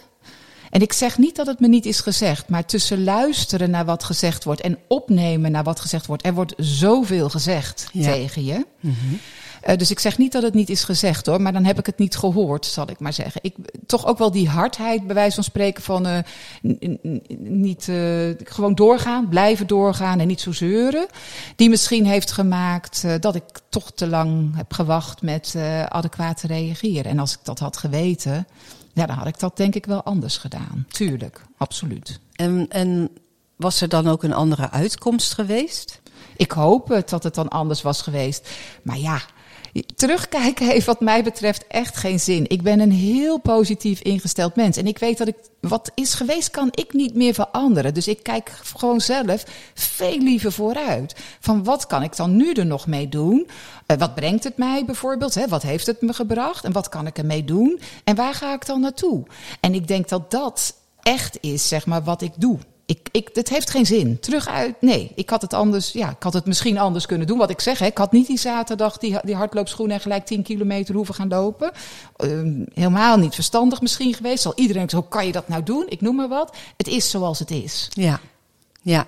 En 0.72 0.80
ik 0.80 0.92
zeg 0.92 1.18
niet 1.18 1.36
dat 1.36 1.46
het 1.46 1.60
me 1.60 1.68
niet 1.68 1.86
is 1.86 2.00
gezegd, 2.00 2.48
maar 2.48 2.64
tussen 2.64 3.04
luisteren 3.04 3.70
naar 3.70 3.84
wat 3.84 4.04
gezegd 4.04 4.44
wordt 4.44 4.60
en 4.60 4.78
opnemen 4.88 5.50
naar 5.50 5.62
wat 5.62 5.80
gezegd 5.80 6.06
wordt. 6.06 6.26
Er 6.26 6.34
wordt 6.34 6.54
zoveel 6.56 7.28
gezegd 7.28 7.88
Ja. 7.92 8.12
tegen 8.12 8.44
je. 8.44 8.66
Eh, 9.62 9.76
dus 9.76 9.90
ik 9.90 9.98
zeg 9.98 10.18
niet 10.18 10.32
dat 10.32 10.42
het 10.42 10.54
niet 10.54 10.70
is 10.70 10.84
gezegd 10.84 11.26
hoor, 11.26 11.40
maar 11.40 11.52
dan 11.52 11.64
heb 11.64 11.78
ik 11.78 11.86
het 11.86 11.98
niet 11.98 12.16
gehoord, 12.16 12.66
zal 12.66 12.90
ik 12.90 13.00
maar 13.00 13.12
zeggen. 13.12 13.40
Ik, 13.44 13.54
toch 13.86 14.06
ook 14.06 14.18
wel 14.18 14.30
die 14.30 14.48
hardheid, 14.48 15.06
bij 15.06 15.14
wijze 15.14 15.34
van 15.34 15.44
spreken, 15.44 15.82
van 15.82 16.06
eh, 16.06 16.18
niet 17.38 17.88
eh, 17.88 17.96
gewoon 18.44 18.74
doorgaan, 18.74 19.28
blijven 19.28 19.66
doorgaan 19.66 20.20
en 20.20 20.26
niet 20.26 20.40
zo 20.40 20.52
zeuren. 20.52 21.06
Die 21.56 21.68
misschien 21.68 22.06
heeft 22.06 22.32
gemaakt 22.32 23.04
dat 23.20 23.34
ik 23.34 23.44
toch 23.68 23.92
te 23.94 24.06
lang 24.06 24.56
heb 24.56 24.72
gewacht 24.72 25.22
met 25.22 25.54
adequaat 25.88 26.40
te 26.40 26.46
reageren. 26.46 27.10
En 27.10 27.18
als 27.18 27.32
ik 27.32 27.40
dat 27.42 27.58
had 27.58 27.76
geweten, 27.76 28.46
ja, 28.92 29.06
dan 29.06 29.16
had 29.16 29.26
ik 29.26 29.38
dat 29.38 29.56
denk 29.56 29.74
ik 29.74 29.86
wel 29.86 30.02
anders 30.02 30.36
gedaan. 30.36 30.86
Tuurlijk, 30.88 31.44
absoluut. 31.56 32.20
En, 32.32 32.66
en 32.68 33.10
was 33.56 33.80
er 33.80 33.88
dan 33.88 34.08
ook 34.08 34.22
een 34.22 34.32
andere 34.32 34.70
uitkomst 34.70 35.32
geweest? 35.32 36.00
Ik 36.36 36.50
hoop 36.50 36.88
het 36.88 37.08
dat 37.08 37.22
het 37.22 37.34
dan 37.34 37.48
anders 37.48 37.82
was 37.82 38.02
geweest. 38.02 38.50
Maar 38.82 38.98
ja, 38.98 39.20
terugkijken 39.94 40.66
heeft 40.66 40.86
wat 40.86 41.00
mij 41.00 41.22
betreft 41.22 41.66
echt 41.66 41.96
geen 41.96 42.20
zin. 42.20 42.48
Ik 42.48 42.62
ben 42.62 42.80
een 42.80 42.92
heel 42.92 43.38
positief 43.38 44.00
ingesteld 44.00 44.56
mens. 44.56 44.76
En 44.76 44.86
ik 44.86 44.98
weet 44.98 45.18
dat 45.18 45.28
ik 45.28 45.36
wat 45.60 45.90
is 45.94 46.14
geweest, 46.14 46.50
kan 46.50 46.68
ik 46.70 46.92
niet 46.92 47.14
meer 47.14 47.34
veranderen. 47.34 47.94
Dus 47.94 48.08
ik 48.08 48.22
kijk 48.22 48.50
gewoon 48.50 49.00
zelf 49.00 49.44
veel 49.74 50.18
liever 50.18 50.52
vooruit. 50.52 51.14
Van 51.40 51.64
wat 51.64 51.86
kan 51.86 52.02
ik 52.02 52.16
dan 52.16 52.36
nu 52.36 52.52
er 52.52 52.66
nog 52.66 52.86
mee 52.86 53.08
doen? 53.08 53.48
Eh, 53.86 53.96
wat 53.96 54.14
brengt 54.14 54.44
het 54.44 54.56
mij 54.56 54.84
bijvoorbeeld? 54.84 55.34
Hè? 55.34 55.48
Wat 55.48 55.62
heeft 55.62 55.86
het 55.86 56.00
me 56.00 56.12
gebracht? 56.12 56.64
En 56.64 56.72
wat 56.72 56.88
kan 56.88 57.06
ik 57.06 57.18
ermee 57.18 57.44
doen? 57.44 57.80
En 58.04 58.16
waar 58.16 58.34
ga 58.34 58.54
ik 58.54 58.66
dan 58.66 58.80
naartoe? 58.80 59.22
En 59.60 59.74
ik 59.74 59.88
denk 59.88 60.08
dat 60.08 60.30
dat 60.30 60.74
echt 61.02 61.38
is, 61.40 61.68
zeg 61.68 61.86
maar, 61.86 62.02
wat 62.02 62.22
ik 62.22 62.32
doe. 62.36 62.58
Ik, 62.86 63.08
ik, 63.10 63.30
het 63.32 63.48
heeft 63.48 63.70
geen 63.70 63.86
zin. 63.86 64.20
Terug 64.20 64.48
uit. 64.48 64.74
Nee, 64.80 65.12
ik 65.14 65.30
had 65.30 65.42
het 65.42 65.52
anders. 65.52 65.92
Ja, 65.92 66.10
ik 66.10 66.22
had 66.22 66.32
het 66.32 66.46
misschien 66.46 66.78
anders 66.78 67.06
kunnen 67.06 67.26
doen. 67.26 67.38
Wat 67.38 67.50
ik 67.50 67.60
zeg, 67.60 67.78
hè, 67.78 67.86
ik 67.86 67.98
had 67.98 68.12
niet 68.12 68.26
die 68.26 68.38
zaterdag 68.38 68.98
die, 68.98 69.18
die 69.22 69.34
hardloopschoenen 69.34 69.96
en 69.96 70.02
gelijk 70.02 70.26
10 70.26 70.42
kilometer 70.42 70.94
hoeven 70.94 71.14
gaan 71.14 71.28
lopen. 71.28 71.70
Ehm, 72.16 72.64
helemaal 72.74 73.16
niet 73.16 73.34
verstandig 73.34 73.80
misschien 73.80 74.14
geweest. 74.14 74.42
Zal 74.42 74.52
iedereen 74.54 74.82
zeggen, 74.82 74.98
hoe 74.98 75.08
kan 75.08 75.26
je 75.26 75.32
dat 75.32 75.48
nou 75.48 75.62
doen? 75.62 75.84
Ik 75.88 76.00
noem 76.00 76.16
maar 76.16 76.28
wat. 76.28 76.56
Het 76.76 76.88
is 76.88 77.10
zoals 77.10 77.38
het 77.38 77.50
is. 77.50 77.88
Ja. 77.90 78.20
Ja. 78.82 79.06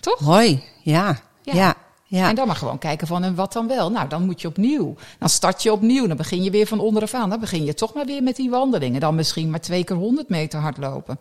Toch? 0.00 0.18
Hoi. 0.18 0.62
Ja. 0.82 1.20
Ja. 1.42 1.54
Ja. 1.54 1.74
Ja. 2.04 2.28
En 2.28 2.34
dan 2.34 2.46
maar 2.46 2.56
gewoon 2.56 2.78
kijken 2.78 3.06
van 3.06 3.24
en 3.24 3.34
wat 3.34 3.52
dan 3.52 3.66
wel. 3.66 3.90
Nou, 3.90 4.08
dan 4.08 4.24
moet 4.24 4.40
je 4.40 4.48
opnieuw. 4.48 4.94
Dan 5.18 5.28
start 5.28 5.62
je 5.62 5.72
opnieuw. 5.72 6.06
Dan 6.06 6.16
begin 6.16 6.42
je 6.42 6.50
weer 6.50 6.66
van 6.66 6.80
onderaf 6.80 7.14
aan. 7.14 7.30
Dan 7.30 7.40
begin 7.40 7.64
je 7.64 7.74
toch 7.74 7.94
maar 7.94 8.06
weer 8.06 8.22
met 8.22 8.36
die 8.36 8.50
wandelingen. 8.50 9.00
Dan 9.00 9.14
misschien 9.14 9.50
maar 9.50 9.60
twee 9.60 9.84
keer 9.84 9.96
100 9.96 10.28
meter 10.28 10.60
hardlopen. 10.60 11.18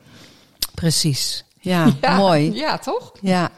Precies. 0.73 1.43
Ja, 2.02 2.17
mooi. 2.17 2.54
Ja, 2.54 2.78
toch? 2.78 3.12
Ja. 3.22 3.50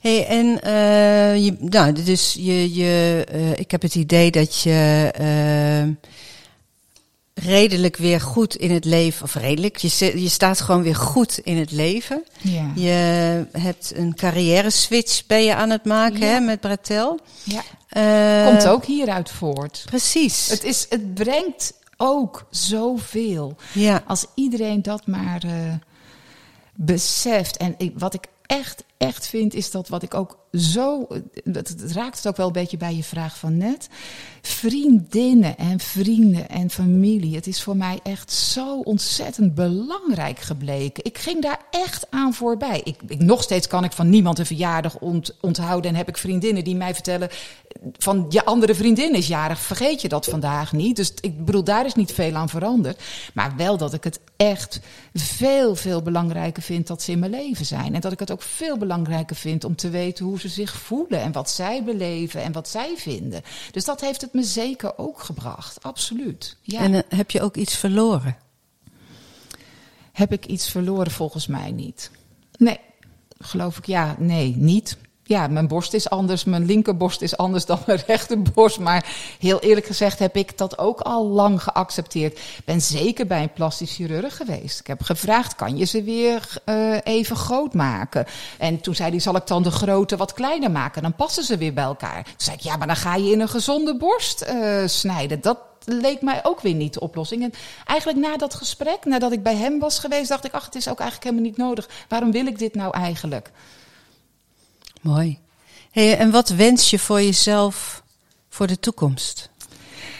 Hey, 0.00 0.26
en 0.26 0.62
eh, 0.62 1.44
je, 1.44 1.56
nou, 1.58 1.92
dus 1.92 2.36
je, 2.38 2.74
je, 2.74 3.24
eh, 3.28 3.50
ik 3.50 3.70
heb 3.70 3.82
het 3.82 3.94
idee 3.94 4.30
dat 4.30 4.60
je 4.60 5.10
eh, 5.14 6.10
redelijk 7.44 7.96
weer 7.96 8.20
goed 8.20 8.56
in 8.56 8.70
het 8.70 8.84
leven, 8.84 9.24
of 9.24 9.34
redelijk, 9.34 9.76
je, 9.76 10.20
je 10.22 10.28
staat 10.28 10.60
gewoon 10.60 10.82
weer 10.82 10.96
goed 10.96 11.38
in 11.38 11.56
het 11.56 11.70
leven. 11.70 12.24
Ja. 12.40 12.70
Je 12.74 13.46
hebt 13.58 13.92
een 13.96 14.14
carrière 14.14 14.70
switch 14.70 15.26
ben 15.26 15.44
je 15.44 15.54
aan 15.54 15.70
het 15.70 15.84
maken 15.84 16.20
Ja. 16.20 16.26
hè, 16.26 16.40
met 16.40 16.60
Bratel. 16.60 17.20
ja. 17.42 17.62
Komt 18.50 18.66
ook 18.68 18.84
hieruit 18.84 19.30
voort. 19.30 19.82
Precies. 19.86 20.48
Het, 20.48 20.64
is, 20.64 20.86
het 20.88 21.14
brengt 21.14 21.72
ook 21.96 22.46
zoveel. 22.50 23.56
ja. 23.72 24.02
Als 24.06 24.26
iedereen 24.34 24.82
dat 24.82 25.06
maar 25.06 25.42
beseft. 26.74 27.56
En 27.56 27.74
ik, 27.78 27.98
wat 27.98 28.14
ik 28.14 28.26
echt, 28.46 28.84
echt 29.02 29.28
vind, 29.28 29.54
is 29.54 29.70
dat 29.70 29.88
wat 29.88 30.02
ik 30.02 30.14
ook 30.14 30.38
zo. 30.52 31.06
Het 31.52 31.74
raakt 31.92 32.16
het 32.16 32.26
ook 32.26 32.36
wel 32.36 32.46
een 32.46 32.52
beetje 32.52 32.76
bij 32.76 32.94
je 32.94 33.02
vraag 33.02 33.38
van 33.38 33.56
net. 33.56 33.88
Vriendinnen 34.42 35.56
en 35.56 35.80
vrienden 35.80 36.48
en 36.48 36.70
familie. 36.70 37.34
Het 37.34 37.46
is 37.46 37.62
voor 37.62 37.76
mij 37.76 38.00
echt 38.02 38.32
zo 38.32 38.80
ontzettend 38.80 39.54
belangrijk 39.54 40.38
gebleken. 40.38 41.04
Ik 41.04 41.18
ging 41.18 41.42
daar 41.42 41.60
echt 41.70 42.06
aan 42.10 42.34
voorbij. 42.34 42.80
Ik, 42.84 42.96
ik, 43.06 43.20
nog 43.20 43.42
steeds 43.42 43.66
kan 43.66 43.84
ik 43.84 43.92
van 43.92 44.10
niemand 44.10 44.38
een 44.38 44.46
verjaardag 44.46 44.98
ont, 44.98 45.36
onthouden. 45.40 45.90
En 45.90 45.96
heb 45.96 46.08
ik 46.08 46.18
vriendinnen 46.18 46.64
die 46.64 46.76
mij 46.76 46.94
vertellen. 46.94 47.28
van 47.98 48.26
je 48.28 48.44
andere 48.44 48.74
vriendin 48.74 49.14
is 49.14 49.26
jarig. 49.26 49.60
Vergeet 49.60 50.00
je 50.00 50.08
dat 50.08 50.26
vandaag 50.26 50.72
niet. 50.72 50.96
Dus 50.96 51.12
ik 51.20 51.44
bedoel, 51.44 51.64
daar 51.64 51.86
is 51.86 51.94
niet 51.94 52.12
veel 52.12 52.34
aan 52.34 52.48
veranderd. 52.48 53.02
Maar 53.34 53.56
wel 53.56 53.76
dat 53.76 53.94
ik 53.94 54.04
het 54.04 54.20
echt 54.36 54.80
veel, 55.14 55.76
veel 55.76 56.02
belangrijker 56.02 56.62
vind 56.62 56.86
dat 56.86 57.02
ze 57.02 57.12
in 57.12 57.18
mijn 57.18 57.30
leven 57.30 57.66
zijn. 57.66 57.94
En 57.94 58.00
dat 58.00 58.12
ik 58.12 58.18
het 58.18 58.30
ook 58.30 58.42
veel 58.42 58.78
belangrijker 58.78 58.90
vind 59.34 59.64
om 59.64 59.76
te 59.76 59.90
weten 59.90 60.24
hoe 60.24 60.40
ze 60.40 60.48
zich 60.48 60.74
voelen. 60.74 61.20
En 61.20 61.32
wat 61.32 61.50
zij 61.50 61.84
beleven 61.84 62.42
en 62.42 62.52
wat 62.52 62.68
zij 62.68 62.94
vinden. 62.96 63.42
Dus 63.70 63.84
dat 63.84 64.00
heeft 64.00 64.20
het 64.20 64.32
me 64.32 64.42
zeker 64.42 64.98
ook 64.98 65.20
gebracht. 65.20 65.82
Absoluut. 65.82 66.56
Ja. 66.62 66.80
En 66.80 66.94
eh, 66.94 67.00
heb 67.08 67.30
je 67.30 67.40
ook 67.40 67.56
iets 67.56 67.76
verloren? 67.76 68.36
Heb 70.12 70.32
ik 70.32 70.46
iets 70.46 70.70
verloren? 70.70 71.12
Volgens 71.12 71.46
mij 71.46 71.70
niet. 71.70 72.10
Nee, 72.58 72.78
geloof 73.38 73.78
ik 73.78 73.86
ja. 73.86 74.16
Nee, 74.18 74.56
niet. 74.56 74.96
Ja, 75.32 75.46
mijn 75.46 75.68
borst 75.68 75.94
is 75.94 76.10
anders, 76.10 76.44
mijn 76.44 76.66
linkerborst 76.66 77.22
is 77.22 77.36
anders 77.36 77.66
dan 77.66 77.78
mijn 77.86 78.02
rechterborst. 78.06 78.78
Maar 78.78 79.06
heel 79.38 79.60
eerlijk 79.60 79.86
gezegd 79.86 80.18
heb 80.18 80.36
ik 80.36 80.58
dat 80.58 80.78
ook 80.78 81.00
al 81.00 81.26
lang 81.26 81.62
geaccepteerd. 81.62 82.38
Ik 82.38 82.64
ben 82.64 82.80
zeker 82.80 83.26
bij 83.26 83.42
een 83.42 83.52
plastisch 83.52 83.94
chirurg 83.94 84.36
geweest. 84.36 84.80
Ik 84.80 84.86
heb 84.86 85.02
gevraagd, 85.02 85.54
kan 85.54 85.76
je 85.76 85.84
ze 85.84 86.02
weer 86.02 86.48
uh, 86.66 86.96
even 87.02 87.36
groot 87.36 87.74
maken? 87.74 88.26
En 88.58 88.80
toen 88.80 88.94
zei 88.94 89.10
hij, 89.10 89.18
zal 89.18 89.36
ik 89.36 89.46
dan 89.46 89.62
de 89.62 89.70
grootte 89.70 90.16
wat 90.16 90.32
kleiner 90.32 90.70
maken? 90.70 91.02
Dan 91.02 91.14
passen 91.14 91.44
ze 91.44 91.56
weer 91.56 91.72
bij 91.72 91.84
elkaar. 91.84 92.24
Toen 92.24 92.34
zei 92.36 92.56
ik, 92.56 92.62
ja, 92.62 92.76
maar 92.76 92.86
dan 92.86 92.96
ga 92.96 93.14
je 93.14 93.30
in 93.30 93.40
een 93.40 93.48
gezonde 93.48 93.96
borst 93.96 94.44
uh, 94.48 94.86
snijden. 94.86 95.40
Dat, 95.40 95.58
leek 95.84 96.22
mij 96.22 96.40
ook 96.42 96.60
weer 96.60 96.74
niet 96.74 96.94
de 96.94 97.00
oplossing. 97.00 97.42
En 97.42 97.52
eigenlijk 97.84 98.18
na 98.18 98.36
dat 98.36 98.54
gesprek, 98.54 99.04
nadat 99.04 99.32
ik 99.32 99.42
bij 99.42 99.56
hem 99.56 99.78
was 99.78 99.98
geweest, 99.98 100.28
dacht 100.28 100.44
ik: 100.44 100.52
ach, 100.52 100.64
het 100.64 100.74
is 100.74 100.88
ook 100.88 101.00
eigenlijk 101.00 101.30
helemaal 101.30 101.50
niet 101.50 101.58
nodig. 101.58 101.88
Waarom 102.08 102.32
wil 102.32 102.46
ik 102.46 102.58
dit 102.58 102.74
nou 102.74 102.94
eigenlijk? 102.96 103.50
Mooi. 105.02 105.38
En 105.92 106.30
wat 106.30 106.48
wens 106.48 106.90
je 106.90 106.98
voor 106.98 107.22
jezelf 107.22 108.02
voor 108.48 108.66
de 108.66 108.78
toekomst? 108.78 109.50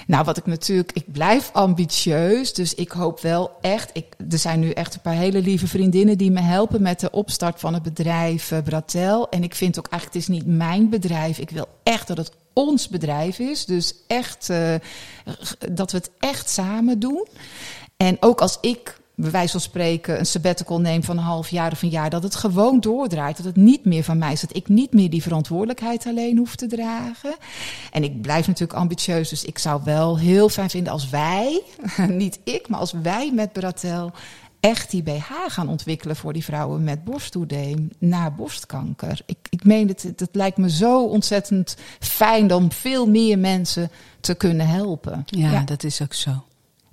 Nou, 0.07 0.25
wat 0.25 0.37
ik 0.37 0.47
natuurlijk, 0.47 0.93
ik 0.93 1.13
blijf 1.13 1.51
ambitieus. 1.53 2.55
Dus 2.55 2.75
ik 2.75 2.91
hoop 2.91 3.21
wel 3.21 3.51
echt. 3.61 3.91
Ik, 3.93 4.07
er 4.31 4.39
zijn 4.39 4.61
nu 4.61 4.71
echt 4.71 4.95
een 4.95 5.01
paar 5.01 5.15
hele 5.15 5.41
lieve 5.41 5.67
vriendinnen 5.67 6.19
die 6.19 6.31
me 6.31 6.41
helpen 6.41 6.83
met 6.83 7.01
de 7.01 7.11
opstart 7.11 7.61
van 7.61 7.75
het 7.75 7.83
bedrijf 7.83 8.51
uh, 8.51 8.59
Bratel. 8.65 9.29
En 9.29 9.43
ik 9.43 9.55
vind 9.55 9.79
ook 9.79 9.87
eigenlijk, 9.87 10.25
het 10.25 10.29
is 10.29 10.37
niet 10.39 10.57
mijn 10.57 10.89
bedrijf. 10.89 11.39
Ik 11.39 11.51
wil 11.51 11.69
echt 11.83 12.07
dat 12.07 12.17
het 12.17 12.33
ons 12.53 12.89
bedrijf 12.89 13.39
is. 13.39 13.65
Dus 13.65 13.95
echt 14.07 14.49
uh, 14.49 14.75
dat 15.73 15.91
we 15.93 15.97
het 15.97 16.11
echt 16.19 16.51
samen 16.51 16.99
doen. 16.99 17.27
En 17.97 18.17
ook 18.21 18.41
als 18.41 18.59
ik 18.61 19.01
bij 19.15 19.31
wijze 19.31 19.53
van 19.53 19.61
spreken 19.61 20.19
een 20.19 20.27
sabbatical 20.27 20.81
neem 20.81 21.03
van 21.05 21.17
een 21.17 21.25
half 21.25 21.49
jaar 21.49 21.73
of 21.73 21.83
een 21.83 21.89
jaar, 21.89 22.11
dat 22.11 22.23
het 22.23 22.35
gewoon 22.35 22.81
doordraait. 22.81 23.37
Dat 23.37 23.47
het 23.47 23.57
niet 23.57 23.85
meer 23.85 24.05
van 24.05 24.19
mij 24.19 24.33
is. 24.33 24.41
Dat 24.41 24.57
ik 24.57 24.69
niet 24.69 24.93
meer 24.93 25.11
die 25.11 25.23
verantwoordelijkheid 25.23 26.07
alleen 26.07 26.39
hoef 26.39 26.57
te 26.57 26.67
dragen. 26.67 27.35
En 27.91 28.05
ik 28.05 28.21
blijf 28.21 28.47
natuurlijk 28.47 28.79
ambitieus. 28.79 29.29
Dus 29.29 29.45
ik 29.45 29.59
zou 29.59 29.81
wel 29.85 30.19
heel 30.19 30.49
fijn 30.49 30.71
vinden 30.71 30.93
als 30.93 31.09
wij, 31.09 31.63
niet 32.09 32.39
ik, 32.45 32.69
maar 32.69 32.81
als 32.81 32.93
wij 32.93 33.31
met 33.35 33.53
Bratel 33.53 34.13
echt 34.61 34.91
die 34.91 35.03
BH 35.03 35.31
gaan 35.47 35.69
ontwikkelen 35.69 36.17
voor 36.17 36.33
die 36.33 36.45
vrouwen 36.45 36.85
met 36.85 37.05
borsttoedeem 37.05 37.91
na 37.99 38.31
borstkanker. 38.31 39.21
Ik, 39.27 39.39
ik 39.51 39.65
meen 39.65 39.89
het, 39.89 40.03
het 40.03 40.29
lijkt 40.33 40.57
me 40.57 40.71
zo 40.71 41.05
ontzettend 41.05 41.77
fijn 41.99 42.55
om 42.55 42.73
veel 42.73 43.09
meer 43.09 43.39
mensen 43.39 43.91
te 44.21 44.35
kunnen 44.35 44.67
helpen. 44.67 45.23
Ja, 45.27 45.61
dat 45.61 45.85
is 45.85 46.03
ook 46.03 46.15
zo. 46.15 46.45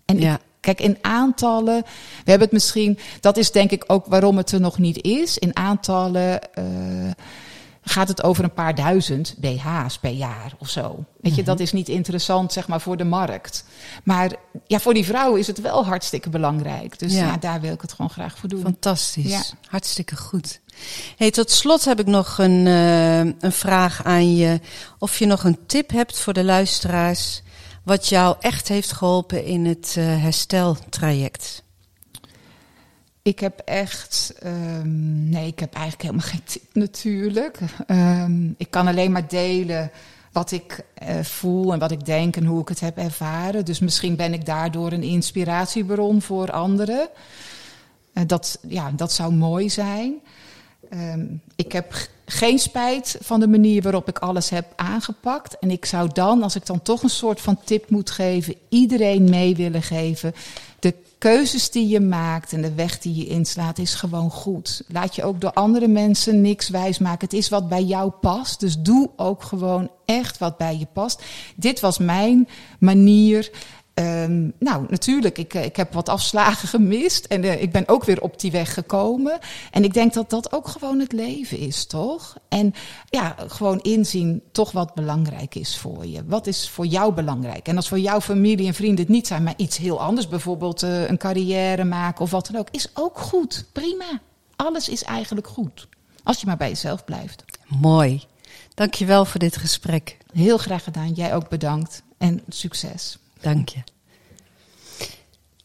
En 0.06 0.20
ja. 0.20 0.40
Kijk, 0.60 0.82
in 0.82 0.98
aantallen, 1.02 1.82
we 2.24 2.30
hebben 2.30 2.48
het 2.48 2.52
misschien, 2.52 3.00
dat 3.20 3.38
is 3.38 3.52
denk 3.52 3.72
ik 3.72 3.84
ook 3.88 4.06
waarom 4.06 4.38
het 4.38 4.52
er 4.52 4.60
nog 4.60 4.78
niet 4.78 5.04
is. 5.04 5.38
In 5.38 5.56
aantallen 5.56 6.40
uh, 6.60 6.66
gaat 7.82 8.08
het 8.08 8.24
over 8.24 8.44
een 8.44 8.54
paar 8.54 8.76
duizend 8.76 9.36
BH's 9.38 9.98
per 9.98 10.12
jaar 10.12 10.54
of 10.60 10.70
zo. 10.70 11.04
Weet 11.22 11.36
je, 11.36 11.42
mhm. 11.42 11.50
dat 11.50 11.60
is 11.60 11.72
niet 11.72 11.90
interessant, 11.90 12.54
zeg 12.54 12.68
maar, 12.68 12.82
voor 12.82 12.98
de 12.98 13.04
markt. 13.04 13.66
Maar 14.04 14.36
ja, 14.68 14.80
voor 14.80 14.94
die 14.94 15.06
vrouwen 15.06 15.40
is 15.40 15.48
het 15.48 15.62
wel 15.62 15.86
hartstikke 15.86 16.30
belangrijk. 16.30 17.00
Dus 17.00 17.14
ja, 17.14 17.38
daar 17.38 17.62
wil 17.62 17.74
ik 17.74 17.82
het 17.82 17.92
gewoon 17.92 18.12
graag 18.12 18.38
voor 18.38 18.50
doen. 18.50 18.62
Fantastisch. 18.62 19.32
Ja. 19.32 19.42
Hartstikke 19.68 20.16
goed. 20.16 20.60
Hey, 21.18 21.32
tot 21.32 21.52
slot 21.52 21.86
heb 21.86 22.00
ik 22.00 22.06
nog 22.06 22.38
een, 22.38 22.66
uh, 22.66 23.20
een 23.20 23.52
vraag 23.52 24.04
aan 24.04 24.36
je. 24.36 24.60
Of 25.00 25.20
je 25.20 25.26
nog 25.26 25.44
een 25.44 25.60
tip 25.66 25.92
hebt 25.92 26.20
voor 26.20 26.34
de 26.34 26.44
luisteraars 26.44 27.42
wat 27.90 28.08
jou 28.08 28.36
echt 28.40 28.68
heeft 28.68 28.92
geholpen 28.92 29.46
in 29.46 29.66
het 29.66 29.96
uh, 29.98 30.22
hersteltraject? 30.22 31.64
Ik 33.22 33.40
heb 33.40 33.60
echt, 33.66 34.34
um, 34.44 35.30
nee, 35.30 35.48
ik 35.48 35.60
heb 35.60 35.74
eigenlijk 35.74 36.04
helemaal 36.04 36.28
geen 36.28 36.44
tip 36.44 36.74
natuurlijk. 36.74 37.60
Um, 37.88 38.56
ik 38.58 38.70
kan 38.70 38.88
alleen 38.88 39.12
maar 39.12 39.28
delen 39.28 39.92
wat 40.32 40.52
ik 40.52 40.86
uh, 41.04 41.20
voel 41.24 41.74
en 41.74 41.80
wat 41.80 41.92
ik 41.92 42.06
denk 42.06 42.36
en 42.36 42.46
hoe 42.46 42.62
ik 42.62 42.68
het 42.68 42.80
heb 42.80 42.98
ervaren. 42.98 43.66
Dus 43.66 43.80
misschien 43.80 44.16
ben 44.16 44.34
ik 44.34 44.46
daardoor 44.46 44.92
een 44.92 45.04
inspiratiebron 45.04 46.22
voor 46.22 46.52
anderen. 46.52 47.10
Uh, 48.14 48.24
dat, 48.28 48.60
ja, 48.68 48.92
dat 48.92 49.12
zou 49.12 49.34
mooi 49.34 49.70
zijn. 49.70 50.22
Um, 50.94 51.42
ik 51.56 51.72
heb 51.72 51.94
geen 52.26 52.60
spijt 52.60 53.18
van 53.22 53.40
de 53.40 53.48
manier 53.48 53.82
waarop 53.82 54.08
ik 54.08 54.20
alles 54.20 54.50
heb 54.50 54.66
aangepakt. 54.76 55.60
En 55.60 55.72
ik 55.72 55.86
zou 55.86 56.10
dan, 56.14 56.44
als 56.44 56.56
ik 56.56 56.66
dan 56.66 56.82
toch 56.82 57.04
een 57.04 57.10
soort 57.10 57.42
van 57.42 57.60
tip 57.64 57.90
moet 57.90 58.10
geven, 58.10 58.56
iedereen 58.70 59.30
mee 59.30 59.56
willen 59.56 59.82
geven. 59.82 60.34
De 60.80 60.94
keuzes 61.18 61.70
die 61.70 61.88
je 61.88 62.00
maakt 62.00 62.54
en 62.54 62.62
de 62.62 62.74
weg 62.74 63.00
die 63.00 63.16
je 63.16 63.28
inslaat 63.28 63.78
is 63.78 63.94
gewoon 63.94 64.32
goed. 64.32 64.84
Laat 64.88 65.16
je 65.16 65.24
ook 65.24 65.42
door 65.42 65.54
andere 65.54 65.88
mensen 65.88 66.42
niks 66.42 66.70
wijsmaken. 66.70 67.28
Het 67.28 67.38
is 67.38 67.50
wat 67.50 67.70
bij 67.70 67.84
jou 67.84 68.10
past. 68.10 68.60
Dus 68.60 68.80
doe 68.80 69.10
ook 69.16 69.44
gewoon 69.44 69.90
echt 70.06 70.38
wat 70.38 70.58
bij 70.58 70.78
je 70.78 70.88
past. 70.94 71.24
Dit 71.56 71.80
was 71.80 71.98
mijn 71.98 72.48
manier. 72.80 73.52
Um, 74.00 74.54
nou, 74.60 74.86
natuurlijk, 74.90 75.38
ik, 75.38 75.54
eh, 75.54 75.64
ik 75.66 75.76
heb 75.76 75.94
wat 75.94 76.10
afslagen 76.10 76.68
gemist 76.78 77.26
en 77.26 77.44
uh, 77.44 77.62
ik 77.62 77.72
ben 77.72 77.88
ook 77.88 78.04
weer 78.04 78.22
op 78.22 78.40
die 78.40 78.52
weg 78.52 78.74
gekomen. 78.74 79.40
En 79.72 79.84
ik 79.84 79.94
denk 79.94 80.14
dat 80.14 80.30
dat 80.30 80.54
ook 80.54 80.68
gewoon 80.68 81.00
het 81.00 81.12
leven 81.12 81.58
is, 81.58 81.86
toch? 81.86 82.38
En 82.50 82.74
ja, 83.10 83.36
gewoon 83.48 83.80
inzien 83.80 84.42
toch 84.52 84.72
wat 84.72 84.94
belangrijk 84.94 85.56
is 85.56 85.78
voor 85.78 86.06
je. 86.06 86.26
Wat 86.26 86.48
is 86.48 86.70
voor 86.70 86.86
jou 86.86 87.14
belangrijk? 87.14 87.68
En 87.68 87.76
als 87.76 87.88
voor 87.88 88.00
jouw 88.00 88.22
familie 88.22 88.68
en 88.68 88.74
vrienden 88.74 89.00
het 89.00 89.14
niet 89.14 89.28
zijn, 89.28 89.44
maar 89.44 89.54
iets 89.58 89.78
heel 89.78 90.02
anders, 90.02 90.28
bijvoorbeeld 90.28 90.84
uh, 90.84 91.10
een 91.10 91.18
carrière 91.18 91.84
maken 91.84 92.22
of 92.22 92.32
wat 92.32 92.48
dan 92.52 92.62
ook, 92.62 92.68
is 92.72 92.90
ook 92.94 93.18
goed. 93.18 93.66
Prima. 93.72 94.22
Alles 94.56 94.90
is 94.90 95.04
eigenlijk 95.04 95.48
goed. 95.48 95.88
Als 96.24 96.40
je 96.40 96.46
maar 96.46 96.58
bij 96.58 96.70
jezelf 96.70 97.06
blijft. 97.06 97.44
Mooi. 97.68 98.24
Dankjewel 98.74 99.26
voor 99.26 99.40
dit 99.40 99.58
gesprek. 99.58 100.18
Heel 100.34 100.58
graag 100.58 100.84
gedaan. 100.84 101.12
Jij 101.12 101.36
ook 101.36 101.50
bedankt. 101.50 102.04
En 102.18 102.42
succes. 102.48 103.18
Dank 103.42 103.70
je. 103.70 103.84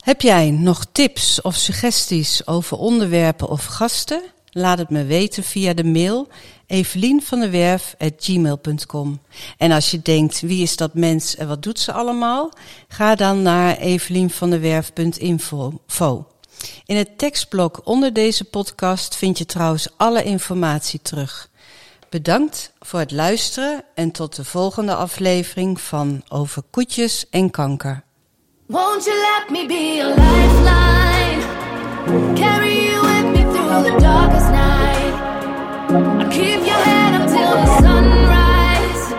Heb 0.04 0.20
jij 0.20 0.50
nog 0.50 0.84
tips 0.92 1.40
of 1.40 1.54
suggesties 1.54 2.46
over 2.46 2.78
onderwerpen 2.78 3.48
of 3.48 3.64
gasten? 3.64 4.22
Laat 4.50 4.78
het 4.78 4.90
me 4.90 5.04
weten 5.04 5.42
via 5.42 5.74
de 5.74 5.84
mail 5.84 6.28
evelienvandewerf.gmail.com. 6.66 9.20
En 9.58 9.72
als 9.72 9.90
je 9.90 10.02
denkt, 10.02 10.40
wie 10.40 10.62
is 10.62 10.76
dat 10.76 10.94
mens 10.94 11.37
en 11.37 11.48
wat 11.48 11.62
doet 11.62 11.78
ze 11.78 11.92
allemaal? 11.92 12.50
Ga 12.88 13.14
dan 13.14 13.42
naar 13.42 13.76
evelienvandewerf.info. 13.76 15.82
In 16.87 16.96
het 16.96 17.18
tekstblok 17.18 17.80
onder 17.84 18.12
deze 18.12 18.44
podcast 18.44 19.16
vind 19.16 19.38
je 19.38 19.46
trouwens 19.46 19.88
alle 19.96 20.22
informatie 20.22 21.00
terug. 21.02 21.50
Bedankt 22.14 22.72
voor 22.81 22.98
het 22.98 23.11
luisteren 23.11 23.85
en 23.94 24.11
tot 24.11 24.37
de 24.37 24.44
volgende 24.44 24.94
aflevering 24.94 25.81
van 25.81 26.22
Over 26.29 26.62
koetjes 26.70 27.27
en 27.31 27.50
kanker. 27.50 28.03
Won't 28.66 29.05
you 29.05 29.16
let 29.16 29.50
me 29.50 29.66
be 29.66 30.00
a 30.03 30.09
lifeline? 30.09 31.42
Carry 32.35 32.87
you 32.87 33.00
with 33.00 33.24
me 33.24 33.53
through 33.53 33.83
the 33.83 33.96
darkest 33.98 34.50
night. 34.50 35.14
I'll 36.20 36.29
keep 36.29 36.64
your 36.64 36.85
head 36.85 37.20
until 37.20 37.50
the 37.50 37.66
sunrise. 37.83 39.14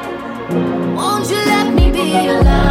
Won't 0.95 1.29
you 1.29 1.45
let 1.45 1.73
me 1.73 1.91
be 1.91 1.99
a 1.99 2.33
lifeline? 2.33 2.64